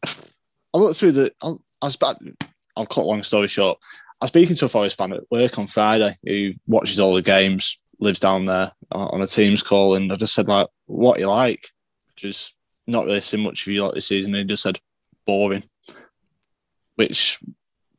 [0.05, 1.33] I looked through the.
[1.43, 1.49] I,
[1.83, 2.17] I was back.
[2.77, 3.79] I'll cut a long story short.
[4.21, 7.23] I was speaking to a Forest fan at work on Friday who watches all the
[7.23, 11.29] games, lives down there on a Teams call, and I just said like, "What you
[11.29, 11.69] like?"
[12.15, 12.55] Which is
[12.87, 14.35] not really seen much of you like this season.
[14.35, 14.81] And he just said,
[15.27, 15.65] "Boring,"
[16.95, 17.39] which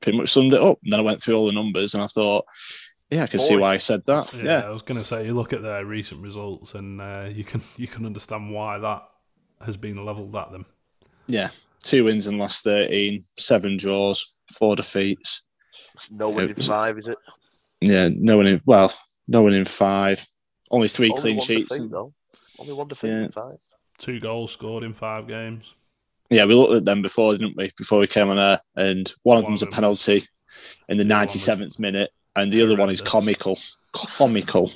[0.02, 0.80] pretty much summed it up.
[0.84, 2.46] And then I went through all the numbers, and I thought,
[3.10, 4.60] "Yeah, I can see why he said that." Yeah, yeah.
[4.66, 7.62] I was going to say, you look at their recent results, and uh, you can
[7.78, 9.04] you can understand why that
[9.66, 10.66] has been levelled at them.
[11.28, 11.50] Yeah,
[11.84, 15.44] two wins in the last 13, seven draws, four defeats.
[16.10, 17.18] No one in five, is it?
[17.82, 18.94] Yeah, no one in, well,
[19.28, 20.26] no one in five.
[20.72, 21.76] Only three Only clean sheets.
[21.76, 22.14] defeat, though.
[22.60, 23.26] Only one defeat Yeah.
[23.26, 23.58] in five.
[23.98, 25.74] Two goals scored in five games.
[26.30, 27.72] Yeah, we looked at them before, didn't we?
[27.78, 30.24] Before we came on air, and one of One them's a of them penalty
[30.88, 31.36] in the the other one was
[31.78, 33.58] 97th minute, and the other one is comical,
[33.92, 34.72] comical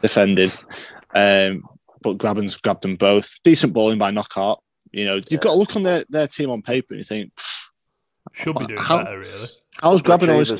[0.00, 0.52] defending.
[1.14, 1.64] Um,
[2.02, 3.38] but Grabban's grabbed them both.
[3.42, 4.58] Decent bowling by Knockaert.
[4.92, 5.38] You know, you've Yeah.
[5.38, 7.32] got to look on their, their team on paper and you think,
[8.34, 9.46] Should be doing How- better, really.
[9.80, 10.52] how's Grabban always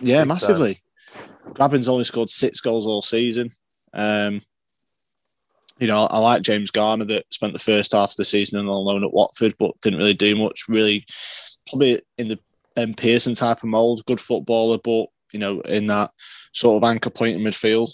[0.00, 0.80] Yeah, Big massively.
[1.52, 3.50] Grabban's only scored six goals all season.
[3.92, 4.42] Um,
[5.78, 8.66] you know, I like James Garner that spent the first half of the season on
[8.66, 10.64] loan at Watford, but didn't really do much.
[10.68, 11.04] Really,
[11.68, 12.38] probably in the
[12.74, 16.10] Ben Pearson type of mould, good footballer, but you know, in that
[16.52, 17.90] sort of anchor point in midfield.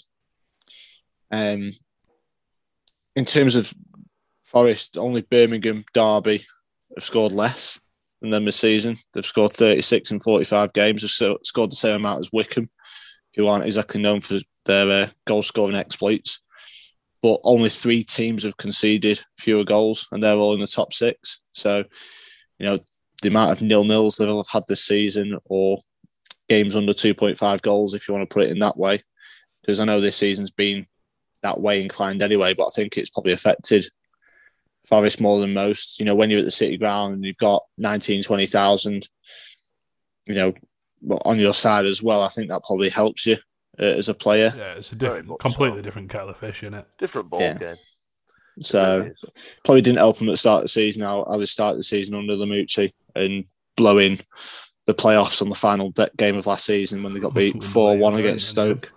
[1.31, 1.71] Um,
[3.15, 3.73] in terms of
[4.43, 6.45] Forest, only Birmingham, Derby
[6.95, 7.79] have scored less
[8.21, 8.97] than them this season.
[9.13, 11.01] They've scored 36 in 45 games.
[11.01, 12.69] They've scored the same amount as Wycombe,
[13.35, 16.41] who aren't exactly known for their uh, goal scoring exploits.
[17.21, 21.41] But only three teams have conceded fewer goals, and they're all in the top six.
[21.53, 21.83] So,
[22.59, 22.79] you know,
[23.21, 25.81] the amount of nil nils they'll have had this season, or
[26.49, 29.01] games under 2.5 goals, if you want to put it in that way,
[29.61, 30.85] because I know this season's been
[31.43, 33.85] that way inclined anyway, but I think it's probably affected
[34.87, 35.99] Forest more than most.
[35.99, 39.09] You know, when you're at the City Ground and you've got 19, 20,000,
[40.27, 40.53] you know,
[41.23, 43.37] on your side as well, I think that probably helps you
[43.79, 44.53] uh, as a player.
[44.55, 45.83] Yeah, it's a different, completely so.
[45.83, 46.85] different kettle of fish, isn't it?
[46.99, 47.57] Different ball Yeah.
[47.57, 47.75] game.
[48.59, 49.09] So
[49.65, 51.01] probably didn't help them at the start of the season.
[51.01, 54.21] How how they started the season under Lamouchi and blowing
[54.85, 57.97] the playoffs on the final de- game of last season when they got beat four
[57.97, 58.91] one against Stoke.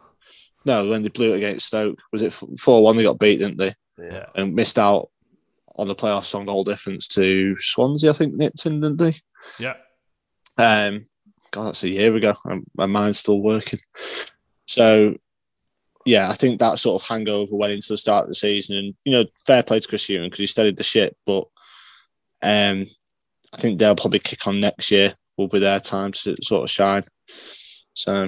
[0.65, 2.97] No, when they blew it against Stoke, was it four one?
[2.97, 3.75] They got beat, didn't they?
[3.99, 4.27] Yeah.
[4.35, 5.09] And missed out
[5.77, 9.15] on the playoffs on goal difference to Swansea, I think, nipped in, didn't they?
[9.59, 9.75] Yeah.
[10.59, 11.05] Um,
[11.51, 12.35] God, that's a year ago.
[12.45, 13.81] Um, My mind's still working.
[14.67, 15.15] So,
[16.05, 18.95] yeah, I think that sort of hangover went into the start of the season, and
[19.05, 21.17] you know, fair play to Chris Hughton because he steadied the ship.
[21.25, 21.45] But
[22.43, 22.87] um,
[23.53, 25.15] I think they'll probably kick on next year.
[25.39, 27.05] Will be their time to sort of shine.
[27.95, 28.27] So,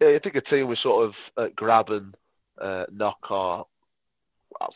[0.00, 2.16] Yeah, I think a team with sort of uh, grab and
[2.58, 3.66] uh, knock or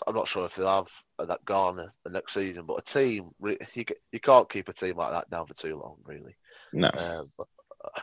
[0.07, 3.31] I'm not sure if they'll have uh, that Garner the next season, but a team
[3.43, 6.37] you you can't keep a team like that down for too long, really.
[6.73, 7.49] no, Um, but,
[7.85, 8.01] uh,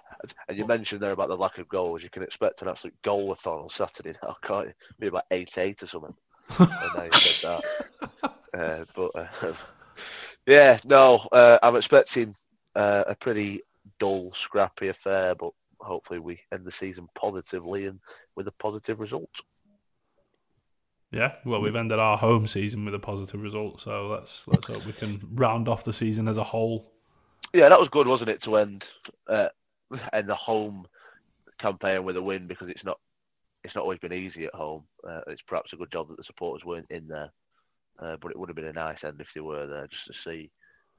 [0.48, 2.04] and you mentioned there about the lack of goals.
[2.04, 4.74] You can expect an absolute goal-a-thon on Saturday now, can't you?
[5.00, 6.16] Maybe about eight eight or something.
[6.58, 8.34] And now you said that.
[8.58, 9.54] Uh, but uh,
[10.48, 12.34] yeah, no, uh, I'm expecting
[12.78, 13.62] uh, a pretty
[14.00, 18.00] dull, scrappy affair, but hopefully we end the season positively and
[18.36, 19.42] with a positive result.
[21.12, 24.86] Yeah, well, we've ended our home season with a positive result, so let's let's hope
[24.86, 26.92] we can round off the season as a whole.
[27.54, 28.86] Yeah, that was good, wasn't it, to end
[29.28, 29.50] uh,
[30.14, 30.86] end the home
[31.58, 33.00] campaign with a win because it's not
[33.64, 34.84] it's not always been easy at home.
[35.08, 37.32] Uh, it's perhaps a good job that the supporters weren't in there.
[38.00, 40.14] uh, but it would have been a nice end if they were there, just to
[40.14, 40.52] see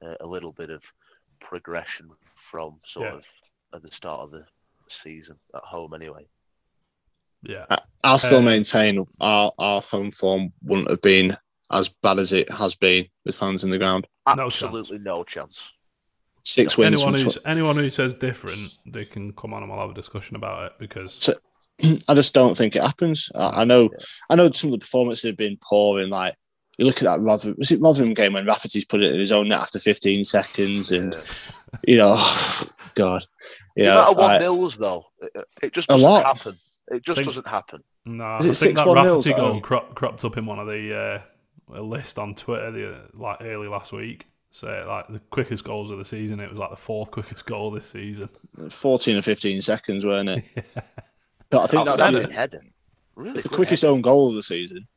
[0.03, 0.83] uh, a little bit of
[1.39, 3.13] progression from sort Yeah.
[3.15, 3.25] of
[3.73, 4.45] at the start of the
[4.89, 6.27] season at home, anyway.
[7.43, 7.65] Yeah.
[7.69, 11.37] I- I'll still Uh, maintain our, our home form wouldn't have been
[11.71, 14.07] as bad as it has been with fans in the ground.
[14.35, 15.57] No Absolutely no chance.
[16.43, 19.79] Six wins Anyone from who's anyone who says different, they can come on and we'll
[19.81, 21.39] have a discussion about it because So-
[22.09, 23.29] I just don't think it happens.
[23.35, 23.89] I, I know,
[24.29, 26.01] I know some of the performances have been poor.
[26.01, 26.35] In like,
[26.79, 29.31] you look at that Rotherham, was it Rotherham game when Rafferty's put it in his
[29.31, 31.19] own net after 15 seconds, and Yeah.
[31.87, 32.15] you know,
[32.95, 33.25] God,
[33.75, 35.31] you the know, amount of one like, nils though, it,
[35.63, 36.25] it just doesn't lot.
[36.25, 36.53] happen.
[36.91, 37.83] It just Think- doesn't happen.
[38.05, 39.61] no, Is it I think that 6-1 Rafferty nils goal home?
[39.61, 41.21] crop, cropped up in one of the uh,
[41.75, 44.25] a list on Twitter the like early last week.
[44.51, 47.69] So like the quickest goals of the season, it was like the fourth quickest goal
[47.69, 48.29] this season.
[48.69, 50.43] 14 or 15 seconds, weren't it?
[51.51, 52.59] But I think that's Outstanding the.
[53.15, 54.87] Really it's the good quickest own goal of the season.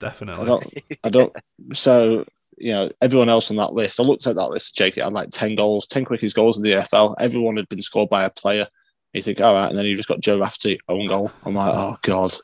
[0.00, 0.46] I Definitely.
[0.46, 0.72] don't,
[1.04, 1.36] I don't.
[1.72, 2.24] So
[2.58, 4.00] you know, everyone else on that list.
[4.00, 4.96] I looked at that list, Jake.
[4.96, 7.14] It had like ten goals, ten quickest goals in the EFL.
[7.18, 8.66] Everyone had been scored by a player.
[9.12, 11.30] You think, all right, and then you just got Joe Rafferty own goal.
[11.44, 12.34] I'm like, oh god,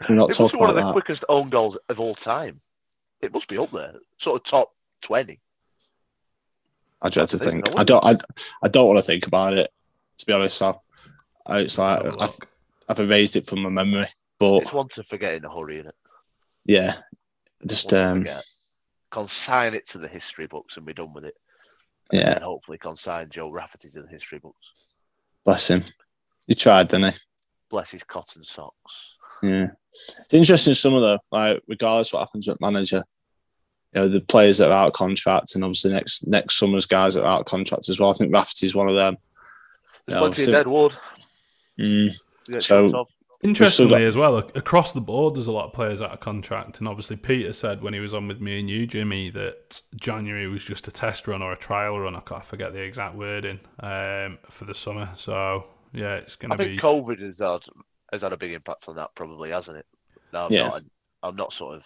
[0.00, 2.14] can we not It talk must be one of the quickest own goals of all
[2.14, 2.60] time.
[3.20, 5.40] It must be up there, sort of top twenty.
[7.00, 7.78] I dread to I think think.
[7.78, 8.04] I don't.
[8.04, 8.16] I,
[8.62, 9.70] I don't want to think about it.
[10.18, 10.80] To be honest, so
[11.46, 12.38] I, it's like Have a I've.
[12.88, 14.08] I've erased it from my memory.
[14.38, 15.94] But It's one to forget in a hurry, isn't it?
[16.66, 16.94] Yeah,
[17.66, 18.26] just um,
[19.10, 21.34] Consign it to the history books and be done with it.
[22.12, 24.66] yeah, And hopefully consign Joe Rafferty to the history books.
[25.44, 25.84] bless him.
[26.46, 27.18] He tried, didn't he?
[27.70, 29.14] Bless his cotton socks.
[29.42, 29.68] Yeah.
[30.24, 33.04] It's interesting some of the like regardless what happens with manager,
[33.94, 37.14] you know, the players that are out of contract and obviously next next summer's guys
[37.14, 38.10] that are out of contract as well.
[38.10, 39.16] I think Rafferty's one of them.
[40.06, 40.92] There's No, plenty so- of deadwood.
[41.80, 42.16] Mm,
[42.60, 43.06] So-.
[43.48, 46.78] Interestingly, got- as well, across the board, there's a lot of players out of contract,
[46.78, 50.48] and obviously Peter said when he was on with me and you, Jimmy, that January
[50.48, 52.16] was just a test run or a trial run.
[52.16, 55.10] I can't forget the exact wording um, for the summer.
[55.16, 56.64] So yeah, it's going to be.
[56.64, 56.80] I think.
[56.80, 57.64] COVID has had,
[58.12, 59.86] has had a big impact on that, probably, hasn't it?
[60.32, 60.68] No, I'm Yeah.
[60.68, 60.82] not.
[61.22, 61.84] I'm not sort of.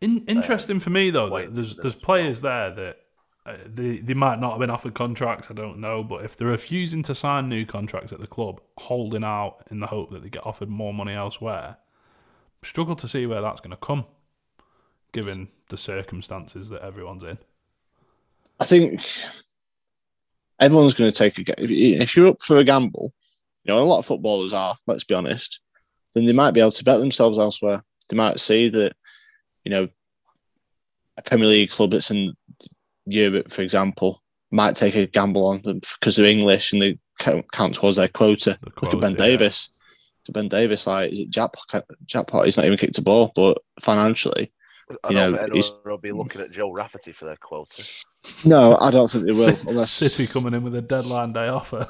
[0.00, 2.96] In, interesting for me though, that there's there's there's players there that
[3.46, 5.48] Uh, they they might not have been offered contracts.
[5.50, 9.24] I don't know, but if they're refusing to sign new contracts at the club, holding
[9.24, 11.76] out in the hope that they get offered more money elsewhere,
[12.62, 14.06] struggle to see where that's going to come,
[15.12, 17.36] given the circumstances that everyone's in.
[18.60, 19.02] I think
[20.58, 23.12] everyone's going to take a if you're up for a gamble,
[23.64, 24.76] you know, a lot of footballers are.
[24.86, 25.60] Let's be honest.
[26.14, 27.82] Then they might be able to bet themselves elsewhere.
[28.08, 28.92] They might see that,
[29.64, 29.88] you know,
[31.16, 32.34] a Premier League club that's in
[33.06, 37.50] Europe, for example, might take a gamble on them because they're English and they count,
[37.52, 38.58] count towards their quota.
[38.62, 39.16] The Look at Ben yeah.
[39.16, 39.68] Davies.
[40.26, 41.84] Look at Ben Davies, like, is it Jackpot?
[42.06, 44.52] Jackpot, he's not even kicked a ball, but financially,
[45.04, 47.36] I You don't know, think it's- anyone will be looking at Joe Rafferty for their
[47.36, 47.84] quota.
[48.44, 49.54] no, I don't think they will.
[49.54, 51.88] City- Unless City coming in with a deadline day offer.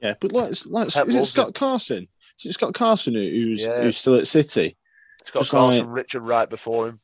[0.00, 2.06] Yeah, but let's let's Pep is it loves Scott Carson?
[2.38, 3.82] Is it Scott Carson who- who's Yeah.
[3.82, 4.76] who's still at City?
[5.20, 7.00] It's got Just Carlton, like- Richard Wright before him.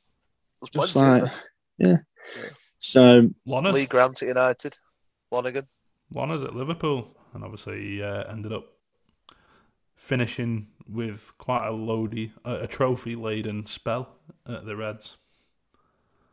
[0.62, 1.32] There's Just like isn't
[1.78, 1.96] yeah.
[2.84, 3.72] So Lonners.
[3.72, 4.76] Lee Grant at United,
[5.30, 5.66] Flanagan.
[6.14, 8.66] Lonners at Liverpool, and obviously he uh, ended up
[9.96, 14.10] finishing with quite a loady, a, a trophy laden spell
[14.46, 15.16] at the Reds.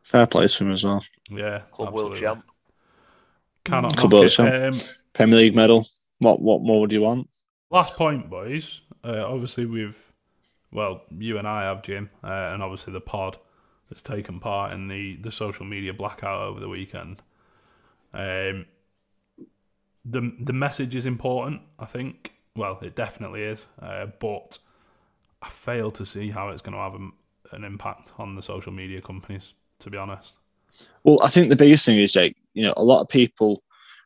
[0.04, 1.04] fair play to him as well.
[1.30, 2.44] Yeah, Club world champ.
[3.64, 4.76] Cannot Club world champ.
[4.76, 4.82] Um,
[5.14, 5.88] Premier League medal.
[6.20, 7.30] What what more would you want?
[7.70, 8.82] last point, boys.
[9.06, 10.12] Uh, obviously, we've
[10.74, 13.38] well, you and I have Jim, uh, and obviously the pod
[13.92, 17.22] has taken part in the the social media blackout over the weekend.
[18.14, 18.66] Um,
[20.04, 21.62] the the message is important.
[21.78, 22.34] I think.
[22.56, 24.60] Well, it definitely is, uh, but
[25.42, 28.74] I fail to see how it's going to have a, an impact on the social
[28.74, 29.54] media companies.
[29.80, 30.36] To be honest,
[31.04, 32.36] Well, I think the biggest thing is Jake.
[32.54, 33.64] You know, a lot of people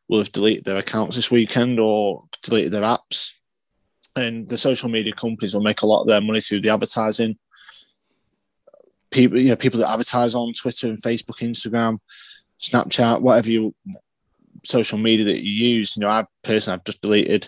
[0.08, 3.34] will have deleted their accounts this weekend or deleted their apps,
[4.16, 7.38] and the social media companies will make a lot of their money through the advertising.
[9.16, 12.00] People, you know, people that advertise on Twitter and Facebook, Instagram,
[12.60, 13.74] Snapchat, whatever you
[14.66, 15.96] social media that you use.
[15.96, 17.48] You know, I personally, I've just deleted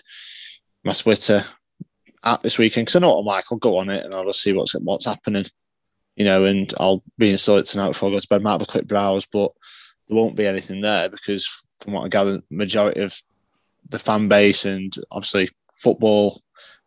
[0.82, 1.44] my Twitter
[2.24, 3.44] app this weekend because I know what I'm like.
[3.50, 5.44] I'll go on it and I'll just see what's what's happening.
[6.16, 8.42] You know, and I'll reinstall it tonight before I go to bed.
[8.42, 9.52] Might have a quick browse, but
[10.06, 13.20] there won't be anything there because, from what I gather, majority of
[13.90, 16.42] the fan base and obviously football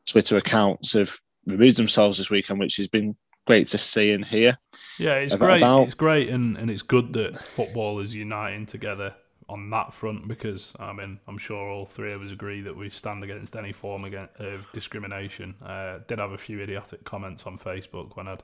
[0.05, 3.15] Twitter accounts have removed themselves this weekend, which has been
[3.45, 4.57] great to see and hear.
[4.99, 5.57] Yeah, it's About- great.
[5.61, 9.15] about- It's great, and, and it's good that football is uniting together
[9.49, 12.89] on that front because I mean I'm sure all three of us agree that we
[12.89, 15.55] stand against any form of discrimination.
[15.61, 18.43] Uh, did have a few idiotic comments on Facebook when I'd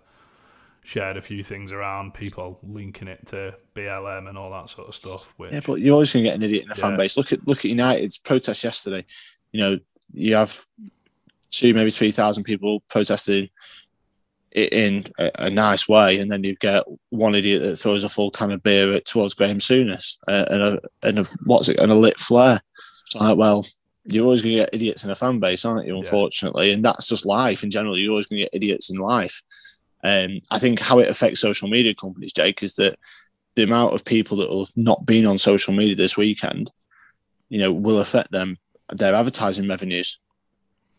[0.84, 4.96] shared a few things around, people linking it to BLM and all that sort of
[4.96, 5.34] stuff.
[5.38, 7.16] Which, Yeah, but you're always going to get an idiot in a fan base.
[7.16, 9.06] Look at look at United's protest yesterday.
[9.54, 9.80] You know,
[10.14, 10.66] you have
[11.52, 13.50] two, maybe three thousand people protesting
[14.52, 18.32] in a, a nice way, and then you get one idiot that throws a full
[18.32, 21.92] can of beer at, towards Graham Souness uh, and a and a what's it and
[21.92, 22.62] a lit flare.
[23.06, 23.66] It's like, well,
[24.06, 25.94] you're always going to get idiots in a fan base, aren't you?
[25.94, 26.00] Yeah.
[26.00, 27.98] Unfortunately, and that's just life in general.
[27.98, 29.42] You're always going to get idiots in life.
[30.04, 32.98] Um, I think how it affects social media companies, Jake, is that
[33.56, 36.72] the amount of people that will have not been on social media this weekend,
[37.50, 38.58] you know, will affect them
[38.94, 40.20] their advertising revenues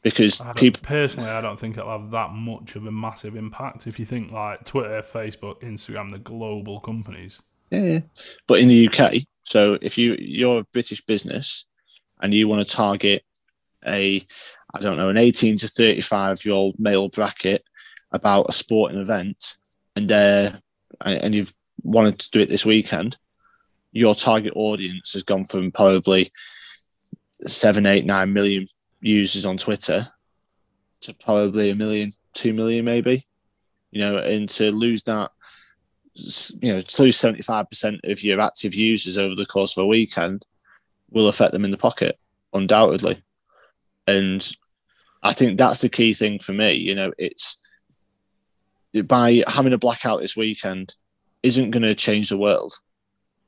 [0.03, 0.81] because I people.
[0.83, 3.87] personally, I don't think it'll have that much of a massive impact.
[3.87, 7.43] If you think like Twitter, Facebook, Instagram, the global companies.
[7.71, 8.01] Yeah.
[8.47, 11.67] But in the UK, so if you you're a British business
[12.21, 13.23] and you want to target
[13.87, 14.25] a,
[14.75, 17.65] I don't know, an 18 to 35 year old male bracket
[18.13, 19.57] about a sporting event,
[19.97, 20.61] and and
[21.01, 23.19] and you've wanted to do it this weekend,
[23.93, 26.33] your target audience has gone from probably
[27.47, 28.67] seven, eight, nine million
[29.01, 30.09] users on Twitter
[31.01, 33.27] to probably a million, two million, maybe.
[33.91, 35.31] You know, and to lose that
[36.61, 39.85] you know, to lose seventy five percent of your active users over the course of
[39.85, 40.45] a weekend
[41.11, 42.19] will affect them in the pocket,
[42.53, 43.23] undoubtedly.
[44.07, 44.47] And
[45.23, 46.75] I think that's the key thing for me.
[46.75, 47.61] You know, it's
[49.05, 50.95] by having a blackout this weekend
[51.43, 52.75] isn't going to change the world,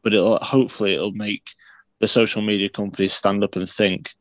[0.02, 1.50] but it'll hopefully it'll make
[1.98, 4.14] the social media companies stand up and think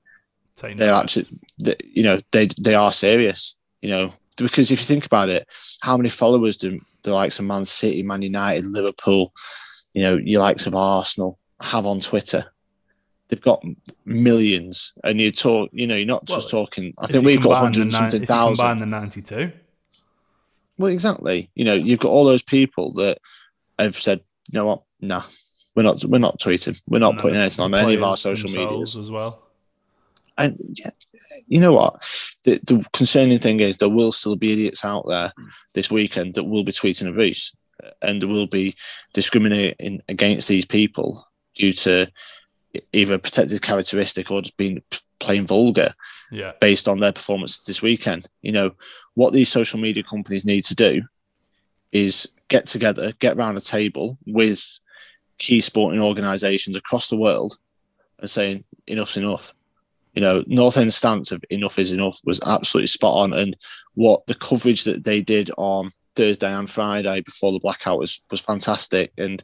[0.59, 1.27] Take they're actually,
[1.63, 3.57] they, you know, they they are serious.
[3.81, 5.47] You know, because if you think about it,
[5.81, 9.33] how many followers do the likes of Man City, Man United, Liverpool,
[9.93, 12.45] you know, your likes of Arsenal have on Twitter?
[13.29, 13.63] They've got
[14.05, 16.93] millions, and you talk, you know, you're not just talking.
[16.97, 18.65] I think we've got hundred nine- something thousand.
[18.65, 19.51] Combine the ninety-two.
[20.77, 21.51] Well, exactly.
[21.55, 23.19] You know, you've got all those people that
[23.77, 25.23] have said, you know what, nah,
[25.75, 28.49] we're not, we're not tweeting, we're not and putting anything on any of our social
[28.49, 28.97] medias.
[28.97, 29.48] as well.
[30.39, 30.91] And yeah,
[31.47, 32.01] you know what?
[32.43, 35.47] The, the concerning thing is there will still be idiots out there hmm.
[35.73, 37.55] this weekend that will be tweeting abuse,
[38.01, 38.75] and will be
[39.13, 42.07] discriminating against these people due to
[42.93, 44.81] either a protected characteristic or just being
[45.19, 45.91] plain vulgar
[46.31, 48.27] Yeah, based on their performance this weekend.
[48.41, 48.71] You know,
[49.15, 51.03] what these social media companies need to do
[51.91, 54.79] is get together, get round a table with
[55.37, 57.57] key sporting organisations across the world
[58.19, 59.53] and saying enough's enough.
[60.13, 63.33] You know, North End stance of enough is enough was absolutely spot on.
[63.33, 63.55] And
[63.93, 68.41] what the coverage that they did on Thursday and Friday before the blackout was was
[68.41, 69.11] fantastic.
[69.17, 69.43] And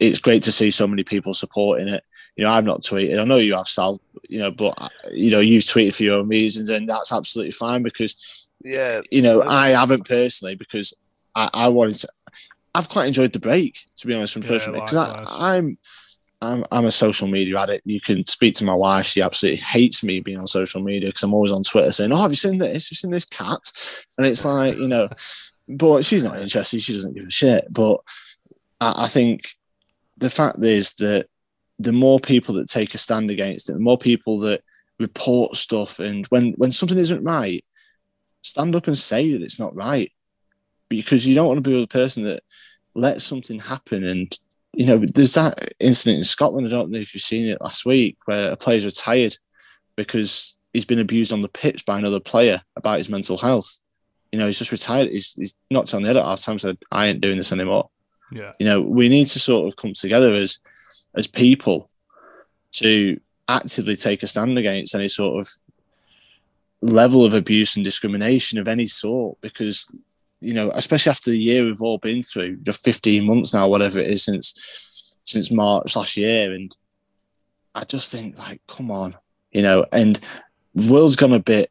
[0.00, 2.04] it's great to see so many people supporting it.
[2.36, 3.20] You know, I've not tweeted.
[3.20, 4.00] I know you have, Sal.
[4.28, 7.52] You know, but uh, you know, you've tweeted for your own reasons, and that's absolutely
[7.52, 10.94] fine because Yeah, you know I haven't personally because
[11.34, 12.08] I, I wanted to.
[12.74, 15.26] I've quite enjoyed the break, to be honest, from Yeah, social media because.
[15.28, 15.76] I'm.
[16.42, 17.86] I'm, I'm a social media addict.
[17.86, 19.06] You can speak to my wife.
[19.06, 22.20] She absolutely hates me being on social media because I'm always on Twitter saying, "Oh,
[22.20, 22.88] have you seen this?
[22.88, 23.60] Have you seen this cat?"
[24.18, 25.08] And it's like, you know,
[25.68, 26.82] but she's not interested.
[26.82, 27.66] She doesn't give a shit.
[27.70, 27.98] But
[28.80, 29.54] I, I think
[30.18, 31.26] the fact is that
[31.78, 34.62] the more people that take a stand against it, the more people that
[34.98, 37.64] report stuff, and when when something isn't right,
[38.40, 40.10] stand up and say that it's not right,
[40.88, 42.42] because you don't want to be the person that
[42.94, 44.02] lets something happen.
[44.02, 44.36] And
[44.74, 46.66] you know, there's that incident in Scotland.
[46.66, 49.36] I don't know if you've seen it last week, where a player's retired
[49.96, 53.78] because he's been abused on the pitch by another player about his mental health.
[54.30, 55.08] You know, he's just retired.
[55.08, 56.58] He's, he's knocked on the head at half time.
[56.58, 57.90] Said, "I ain't doing this anymore."
[58.32, 60.58] yeah, you know we need to sort of come together as
[61.14, 61.90] as people
[62.72, 65.52] to actively take a stand against any sort of
[66.80, 69.94] level of abuse and discrimination of any sort because
[70.42, 73.98] you know especially after the year we've all been through the 15 months now whatever
[74.00, 76.76] it is since since march last year and
[77.74, 79.16] i just think like come on
[79.52, 80.20] you know and
[80.74, 81.70] the world's gone a bit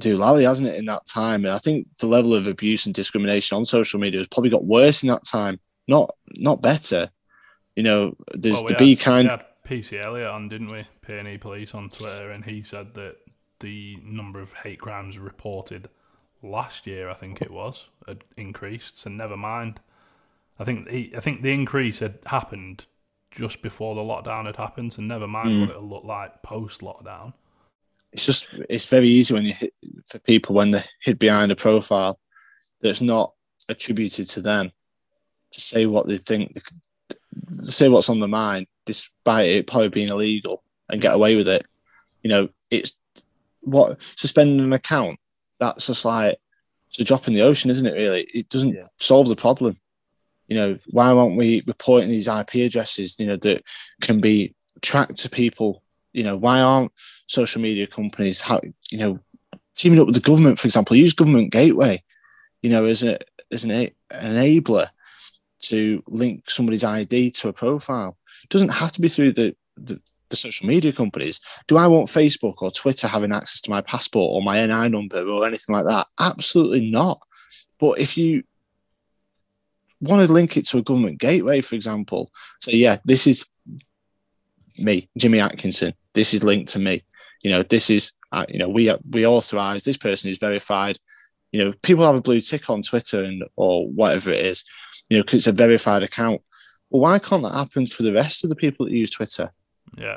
[0.00, 1.44] doolally, hasn't it, in that time?
[1.44, 4.64] And I think the level of abuse and discrimination on social media has probably got
[4.64, 7.10] worse in that time, not not better.
[7.76, 9.24] You know, there's Well, we the had- be kind.
[9.28, 10.84] We had PC Elliot on, didn't we?
[11.06, 13.16] PNE Police on Twitter, and he said that
[13.60, 15.88] the number of hate crimes reported
[16.42, 18.98] last year, I think it was, had increased.
[18.98, 19.80] So never mind.
[20.58, 22.84] I think he, I think the increase had happened
[23.30, 24.92] just before the lockdown had happened.
[24.92, 25.60] So never mind Mm.
[25.60, 27.32] what it'll look like post lockdown.
[28.12, 29.72] It's just it's very easy when you hit
[30.06, 32.18] for people when they hid behind a profile
[32.82, 33.32] that's not
[33.68, 34.70] attributed to them
[35.52, 36.60] to say what they think,
[37.50, 41.64] say what's on their mind, despite it probably being illegal, and get away with it.
[42.22, 42.98] You know, it's
[43.60, 45.18] what suspending an account.
[45.62, 46.38] That's just like
[46.88, 47.92] it's a drop in the ocean, isn't it?
[47.92, 48.88] Really, it doesn't Yeah.
[48.98, 49.76] solve the problem.
[50.48, 53.16] You know, why aren't we reporting these IP addresses?
[53.18, 53.62] You know, that
[54.00, 55.82] can be tracked to people.
[56.12, 56.92] You know, why aren't
[57.26, 58.60] social media companies, how
[58.90, 59.20] you know,
[59.76, 62.02] teaming up with the government, for example, use government gateway.
[62.62, 63.18] You know, as a
[63.52, 64.88] as an enabler
[65.60, 68.18] to link somebody's ID to a profile.
[68.42, 70.00] It doesn't have to be through the, the
[70.32, 71.40] the social media companies.
[71.68, 75.22] Do I want Facebook or Twitter having access to my passport or my NI number
[75.22, 76.06] or anything like that?
[76.18, 77.20] Absolutely not.
[77.78, 78.42] But if you
[80.00, 83.46] want to link it to a government gateway, for example, say, yeah, this is
[84.78, 85.94] me, Jimmy Atkinson.
[86.14, 87.04] This is linked to me.
[87.42, 90.98] You know, this is, uh, you know, we we authorize this person is verified.
[91.50, 94.64] You know, people have a blue tick on Twitter and or whatever it is,
[95.08, 96.40] you know, because it's a verified account.
[96.90, 99.52] Well, why can't that happen for the rest of the people that use Twitter?
[99.96, 100.16] Yeah.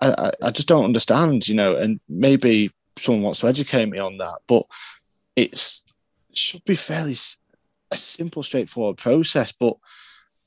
[0.00, 4.18] I, I, just don't understand, you know, and maybe someone wants to educate me on
[4.18, 4.64] that, but
[5.36, 5.82] it's
[6.32, 7.14] should be fairly
[7.90, 9.52] a simple, straightforward process.
[9.52, 9.76] But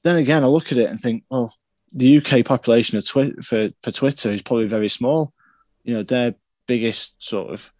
[0.03, 1.55] then again, I look at it and think, well,
[1.93, 5.33] the UK population of Twi- for for Twitter is probably very small.
[5.83, 6.35] You know, their
[6.67, 7.71] biggest sort of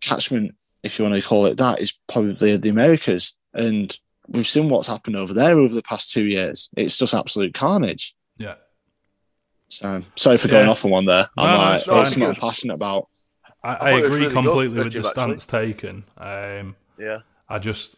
[0.00, 3.96] catchment, if you want to call it that, is probably the Americas, and
[4.28, 6.68] we've seen what's happened over there over the past two years.
[6.76, 8.14] It's just absolute carnage.
[9.82, 10.00] Yeah.
[10.00, 10.70] So sorry for going Yeah.
[10.72, 11.28] off on one there.
[11.36, 12.00] I'm No, like, it's fine.
[12.02, 13.08] it's something I'm passionate about.
[13.64, 15.10] I, thought I agree really completely with you, the actually.
[15.38, 16.04] stance taken.
[16.18, 17.18] Um, Yeah.
[17.48, 17.96] I just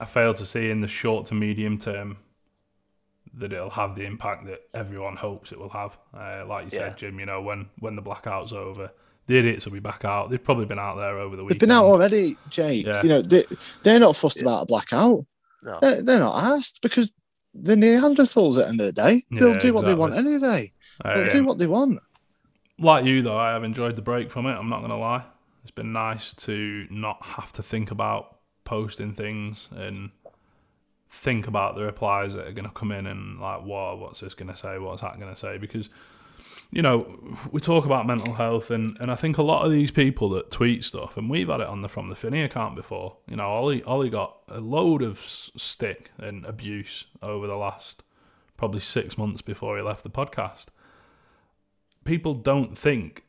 [0.00, 2.16] I fail to see in the short to medium term
[3.34, 5.96] that it'll have the impact that everyone hopes it will have.
[6.12, 6.88] Uh, like you Yeah.
[6.88, 8.90] said, Jim, you know, when when the blackout's over,
[9.26, 10.30] the idiots will be back out.
[10.30, 11.50] They've probably been out there over the week.
[11.50, 12.86] They've been out already, Jake.
[12.86, 13.02] Yeah.
[13.02, 13.44] You know, they,
[13.84, 14.44] they're not fussed Yeah.
[14.44, 15.24] about a blackout.
[15.62, 15.78] No.
[15.80, 17.12] They're, they're not asked because
[17.54, 19.24] they're Neanderthals at the end of the day.
[19.30, 20.72] They'll Yeah, do what they want any day.
[21.04, 22.00] They'll Um, do what they want.
[22.78, 24.52] like you though, I have enjoyed the break from it.
[24.54, 25.24] I'm not gonna lie.
[25.62, 30.10] It's been nice to not have to think about posting things and
[31.08, 34.56] think about the replies that are gonna come in and like, what, what's this gonna
[34.56, 34.78] say?
[34.78, 35.58] What's that gonna say?
[35.58, 35.90] Because
[36.72, 37.18] you know,
[37.50, 40.52] we talk about mental health, and, and I think a lot of these people that
[40.52, 43.16] tweet stuff, and we've had it on the From the Finney account before.
[43.28, 48.04] You know, Ollie Ollie got a load of stick and abuse over the last
[48.56, 50.66] probably six months before he left the podcast.
[52.04, 53.24] People don't think,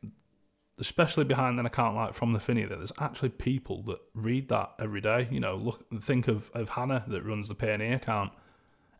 [0.79, 4.71] especially behind an account like From the Finney, that there's actually people that read that
[4.79, 5.27] every day.
[5.31, 8.31] You know, look, think of, of Hannah that runs the PNE account.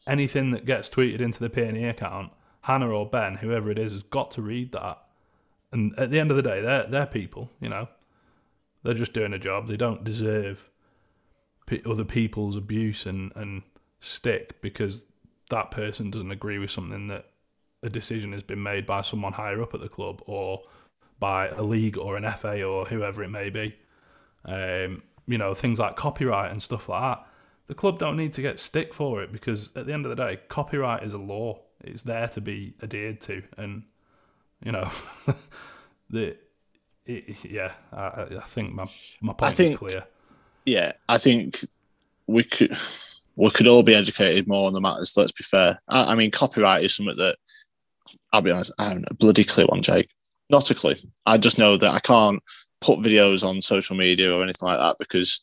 [0.08, 4.04] Anything that gets tweeted into the PNE account, Hannah or Ben, whoever it is, has
[4.04, 5.00] got to read that.
[5.72, 7.50] And at the end of the day, they're they're people.
[7.62, 7.88] You know,
[8.84, 9.68] they're just doing a job.
[9.68, 10.70] They don't deserve
[11.86, 13.64] other people's abuse and and
[14.02, 15.06] stick because
[15.50, 17.31] that person doesn't agree with something that
[17.84, 20.62] a decision has been made by someone higher up at the club or
[21.20, 23.76] by a league or an FA or whoever it may be.
[24.46, 27.28] Um, you know, things like copyright and stuff like that.
[27.68, 30.16] The club don't need to get stick for it because at the end of the
[30.16, 31.62] day, copyright is a law.
[31.84, 33.84] It's there to be adhered to, and
[34.64, 34.92] you know,
[36.10, 36.36] the
[37.06, 37.72] it, yeah.
[37.92, 38.86] I, I I think my
[39.22, 40.04] my point think- is clear.
[40.66, 41.66] Yeah, I think
[42.28, 42.78] we could
[43.36, 45.16] we could all be educated more on the matters.
[45.16, 45.80] Let's be fair.
[45.88, 47.38] I, I mean, copyright is something that
[48.32, 50.10] I'll be honest, I haven't a bloody clue on, Jake.
[50.50, 50.96] Not a clue.
[51.26, 52.42] I just know that I can't
[52.82, 55.42] put videos on social media or anything like that because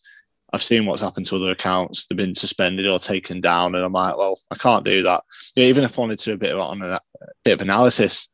[0.52, 2.06] I've seen what's happened to other accounts.
[2.06, 5.22] They've been suspended or taken down, and I'm like, well, I can't do that.
[5.56, 7.00] You know, even if I wanted to do a bit of on a, a
[7.44, 8.28] bit of analysis,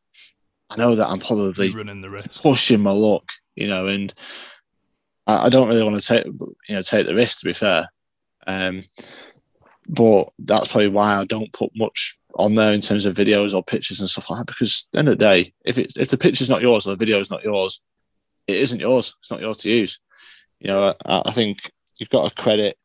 [0.71, 2.43] I know that I'm probably running the risk.
[2.43, 4.13] pushing my luck, you know, and
[5.27, 7.89] I, I don't really want to take you know take the risk to be fair.
[8.47, 8.85] Um,
[9.89, 13.63] but that's probably why I don't put much on there in terms of videos or
[13.63, 14.47] pictures and stuff like that.
[14.47, 16.91] Because at the end of the day, if it if the picture's not yours or
[16.91, 17.81] the video's not yours,
[18.47, 19.17] it isn't yours.
[19.21, 20.01] It's not yours to use.
[20.61, 22.77] You know, I, I think you've got to credit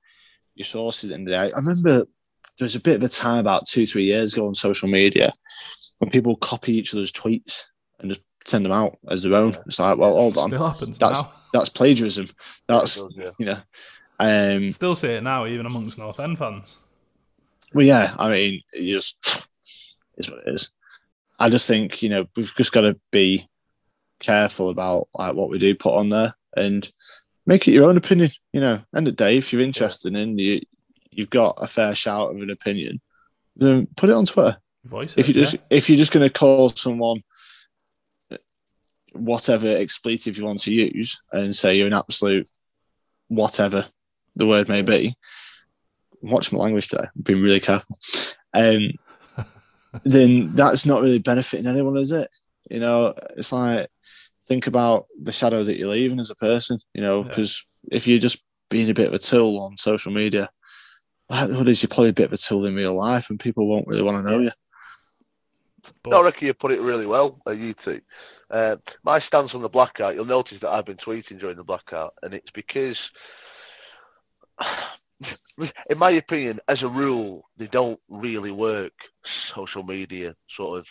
[0.56, 1.54] your sources at the end of the day.
[1.54, 2.06] I remember
[2.58, 5.34] there was a bit of a time about two, three years ago on social media
[6.00, 7.66] when people copy each other's tweets
[8.00, 9.56] and just send them out as their own.
[9.66, 11.32] It's like, well, hold on, Still happens That's- now.
[11.54, 12.28] that's plagiarism.
[12.68, 13.30] That's does, yeah.
[13.40, 13.60] you know,
[14.20, 16.76] um, Still see it now, even amongst North End fans.
[17.74, 18.16] Well, yeah.
[18.18, 19.50] I mean, it just
[20.18, 20.72] is what it is.
[21.38, 23.48] I just think you know we've just got to be
[24.20, 26.90] careful about like what we do put on there and
[27.46, 28.32] make it your own opinion.
[28.52, 30.62] You know, end of the day, if you're interested in you,
[31.12, 33.02] you've got a fair shout of an opinion,
[33.56, 34.58] then put it on Twitter.
[34.86, 35.60] Voice if you just yeah.
[35.70, 37.24] if you're just going to call someone
[39.14, 42.50] whatever expletive you want to use and say you're an absolute
[43.28, 43.86] whatever
[44.36, 45.16] the word may be
[46.22, 47.98] watch my language today i'm being really careful
[48.54, 48.90] um
[50.06, 52.30] then that's not really benefiting anyone is it
[52.70, 53.88] you know it's like
[54.46, 57.28] think about the shadow that you're leaving as a person you know Yeah.
[57.30, 60.50] because if you're just being a bit of a tool on social media.
[61.30, 63.88] Like others, you're probably a bit of a tool in real life, and people won't
[63.88, 64.52] really want to know you.
[66.04, 68.02] But, No, I reckon you put it really well, uh, you two.
[68.50, 72.14] Uh, my stance on the blackout, you'll notice that I've been tweeting during the blackout,
[72.24, 73.12] and it's because,
[75.90, 78.94] in my opinion, as a rule, they don't really work.
[79.24, 80.88] Social media sort of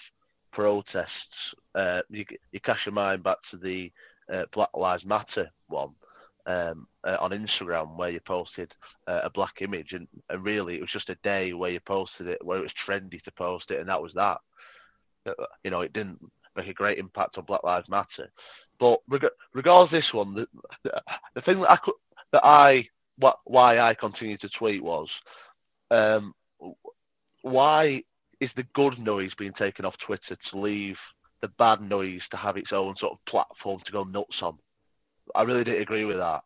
[0.53, 1.55] protests.
[1.75, 3.93] Uh, you, you cast your mind back to the
[4.31, 5.91] uh, Black Lives Matter one
[6.47, 8.75] um, uh, on Instagram where you posted
[9.07, 12.27] uh, a black image, and, and really it was just a day where you posted
[12.27, 14.39] it, where it was trendy to post it, and that was that
[15.65, 16.21] you know, it didn't
[16.57, 18.31] make a great impact on Black Lives Matter.
[18.79, 20.49] But reg- regardless, this one, the,
[20.83, 21.03] the,
[21.35, 21.95] the thing that I could,
[22.33, 22.89] that I
[23.19, 25.21] what why I continued to tweet was,
[25.91, 26.35] um,
[27.43, 28.03] why
[28.41, 31.01] is the good noise being taken off Twitter to leave
[31.41, 34.59] the bad noise to have its own sort of platform to go nuts on?
[35.35, 36.43] I really didn't agree with that.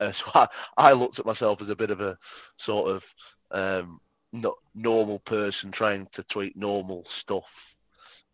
[0.00, 0.46] Uh, so I,
[0.76, 2.16] I looked at myself as a bit of a
[2.56, 3.14] sort of
[3.50, 4.00] um,
[4.32, 7.74] no, normal person trying to tweet normal stuff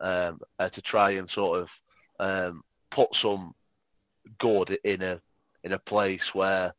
[0.01, 1.83] um, uh, to try and sort of
[2.21, 3.55] um, put some
[4.39, 5.21] good in a
[5.65, 6.73] in a place where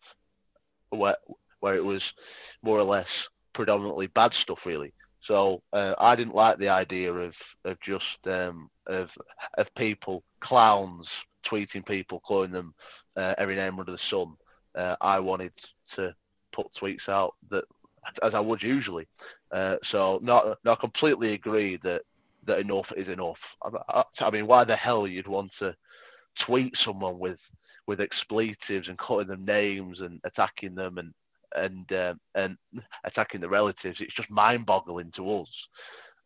[0.90, 1.18] where
[1.60, 2.14] where it was
[2.62, 4.94] more or less predominantly bad stuff really.
[5.22, 7.36] So uh, I didn't like the idea of
[7.66, 9.16] of just um, of
[9.58, 11.12] of people clowns
[11.44, 12.74] tweeting people calling them
[13.16, 14.36] uh, every name under the sun.
[14.76, 15.54] Uh, I wanted
[15.92, 16.16] to
[16.52, 17.66] put tweets out that
[18.24, 19.08] as I would usually.
[19.52, 22.04] Uh, so not not completely agree that
[22.46, 23.56] that enough is enough.
[23.90, 25.76] I, I mean, why the hell you'd want to
[26.40, 27.42] tweet someone with
[27.86, 31.14] with expletives and calling them names and attacking them and
[31.56, 32.58] and um, and
[33.04, 34.02] attacking the relatives?
[34.02, 35.68] It's just mind-boggling to us.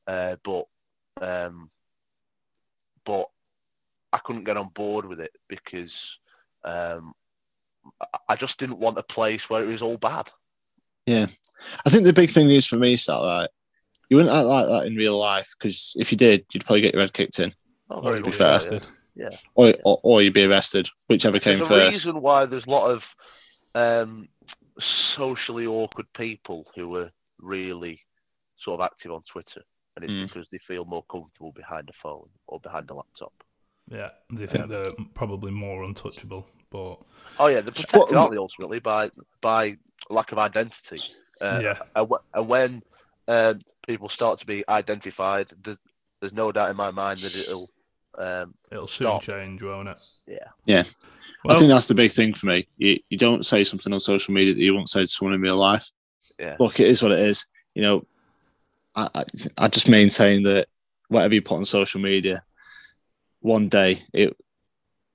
[0.07, 0.65] Uh, but
[1.21, 1.69] um,
[3.05, 3.29] but
[4.11, 6.17] I couldn't get on board with it because
[6.63, 7.13] um,
[8.29, 10.29] I just didn't want a place where it was all bad.
[11.05, 11.27] Yeah,
[11.85, 13.49] I think the big thing is for me is that like
[14.09, 16.93] you wouldn't act like that in real life because if you did, you'd probably get
[16.93, 17.53] your head kicked in,
[17.89, 18.51] Oh, or very be well, fair.
[18.51, 18.85] arrested.
[19.15, 19.29] Yeah.
[19.55, 22.05] or or, or you'd be arrested, whichever came There's a first.
[22.05, 23.15] reason why there's a lot of
[23.75, 24.27] um,
[24.79, 28.01] socially awkward people who are really
[28.57, 29.61] sort of active on Twitter,
[29.95, 30.27] and it's Mm.
[30.27, 33.33] because they feel more comfortable behind a phone or behind a laptop.
[33.89, 34.83] Yeah, they think they're
[35.13, 36.97] probably more untouchable, but
[37.39, 38.37] Oh yeah, they're protected, What- aren't they?
[38.37, 39.11] Ultimately, by
[39.41, 39.77] by
[40.09, 41.01] lack of identity.
[41.41, 42.83] Uh, yeah, and, and when
[43.27, 43.55] uh,
[43.85, 45.77] people start to be identified, there's,
[46.21, 47.69] there's no doubt in my mind that it'll.
[48.17, 49.23] Um, it'll soon Stop.
[49.23, 49.97] change, won't it?
[50.27, 50.37] Yeah.
[50.65, 50.83] Yeah.
[51.43, 52.67] Well, I think that's the big thing for me.
[52.77, 55.41] You, you don't say something on social media that you won't say to someone in
[55.41, 55.89] real life.
[56.39, 56.55] Yeah.
[56.59, 57.47] Look, it is what it is.
[57.75, 58.05] You know,
[58.95, 59.23] I, I,
[59.57, 60.67] I just maintain that
[61.09, 62.43] whatever you put on social media,
[63.41, 64.37] one day it,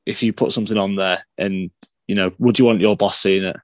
[0.05, 1.71] if you put something on there, and
[2.07, 3.57] you know, would you want your boss seeing it?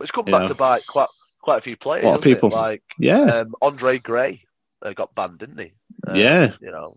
[0.00, 0.48] it's come You back know.
[0.48, 1.08] to bite quite
[1.40, 2.04] quite a few players.
[2.04, 2.42] A lot of hasn't it?
[2.42, 2.50] people.
[2.58, 4.44] like Yeah, um, Andre Gray
[4.82, 5.72] uh, got banned, didn't he?
[6.06, 6.52] Uh, yeah.
[6.60, 6.96] You know,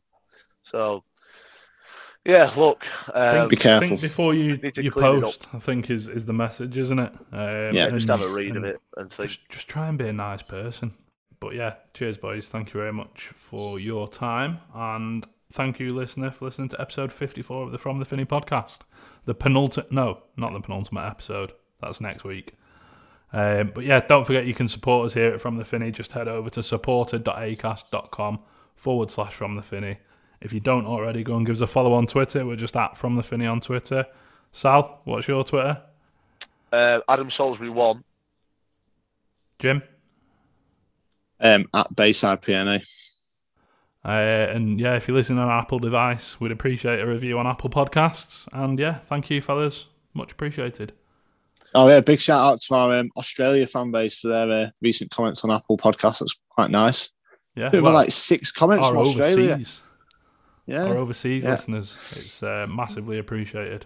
[0.63, 1.03] so
[2.27, 2.51] yeah.
[2.55, 3.87] Look, um, Be careful.
[3.89, 7.11] think before you, you post, I think is is the message, isn't it?
[7.31, 7.89] Um, Yeah.
[7.89, 9.29] just have a read of it and think.
[9.29, 10.93] Just, just try and be a nice person.
[11.39, 12.49] But yeah, cheers, boys.
[12.49, 14.59] Thank you very much for your time.
[14.75, 18.79] And thank you, listener, for listening to episode 54 of the From the Finney podcast.
[19.25, 21.53] The penultimate, no, not the penultimate episode.
[21.79, 22.53] That's next week.
[23.33, 25.91] Um, but yeah, don't forget you can support us here at From the Finney.
[25.91, 28.39] Just head over to supporter.acast.com
[28.75, 29.97] forward slash From the Finney.
[30.41, 32.45] If you don't already, go and give us a follow on Twitter.
[32.45, 34.05] We're just at From the Finney on Twitter.
[34.51, 35.81] Sal, what's your Twitter?
[36.71, 38.03] Uh, Adam Salisbury one.
[39.59, 39.81] Jim?
[41.39, 42.83] Um, at Bayside PNA.
[44.05, 47.47] Uh, and yeah, if you're listening on an Apple device, we'd appreciate a review on
[47.47, 48.47] Apple Podcasts.
[48.53, 49.87] And yeah, thank you, fellas.
[50.13, 50.93] Much appreciated.
[51.75, 55.11] Oh yeah, big shout out to our um, Australia fan base for their uh, recent
[55.11, 56.19] comments on Apple Podcasts.
[56.19, 57.11] That's quite nice.
[57.55, 59.53] Yeah, We've well, got like six comments from Australia.
[59.53, 59.81] overseas,
[60.67, 61.51] Yeah, our overseas Yeah.
[61.51, 63.85] listeners, it's uh, massively appreciated.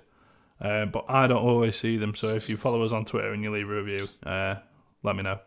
[0.59, 3.41] Uh, but I don't always see them, so if you follow us on Twitter and
[3.41, 4.55] you leave a review, uh,
[5.03, 5.39] let me know.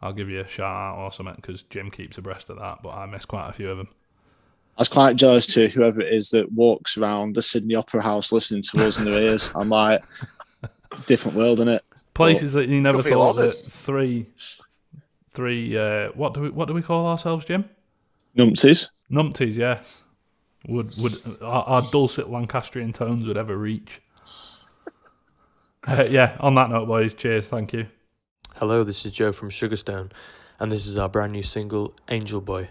[0.00, 2.90] I'll give you a shout out or something because Jim keeps abreast of that, but
[2.90, 3.88] I miss quite a few of them.
[4.76, 8.30] I was quite jealous to whoever it is that walks around the Sydney Opera House
[8.30, 9.50] listening to us in their ears.
[9.56, 10.04] I'm like,
[11.06, 11.80] different world, innit?
[12.14, 14.26] Places that you never Could be a thought that three,
[15.32, 15.76] three.
[15.76, 17.64] Uh, what do we what do we call ourselves, Jim?
[18.36, 18.90] Numpties.
[19.10, 20.04] Numpties, yes.
[20.68, 24.00] Would would our, our dulcet Lancastrian tones would ever reach?
[25.86, 26.36] Uh, yeah.
[26.40, 27.48] On that note, boys, cheers.
[27.48, 27.86] Thank you.
[28.56, 30.10] Hello, this is Joe from Sugarstone,
[30.58, 32.68] and this is our brand new single, Angel Boy.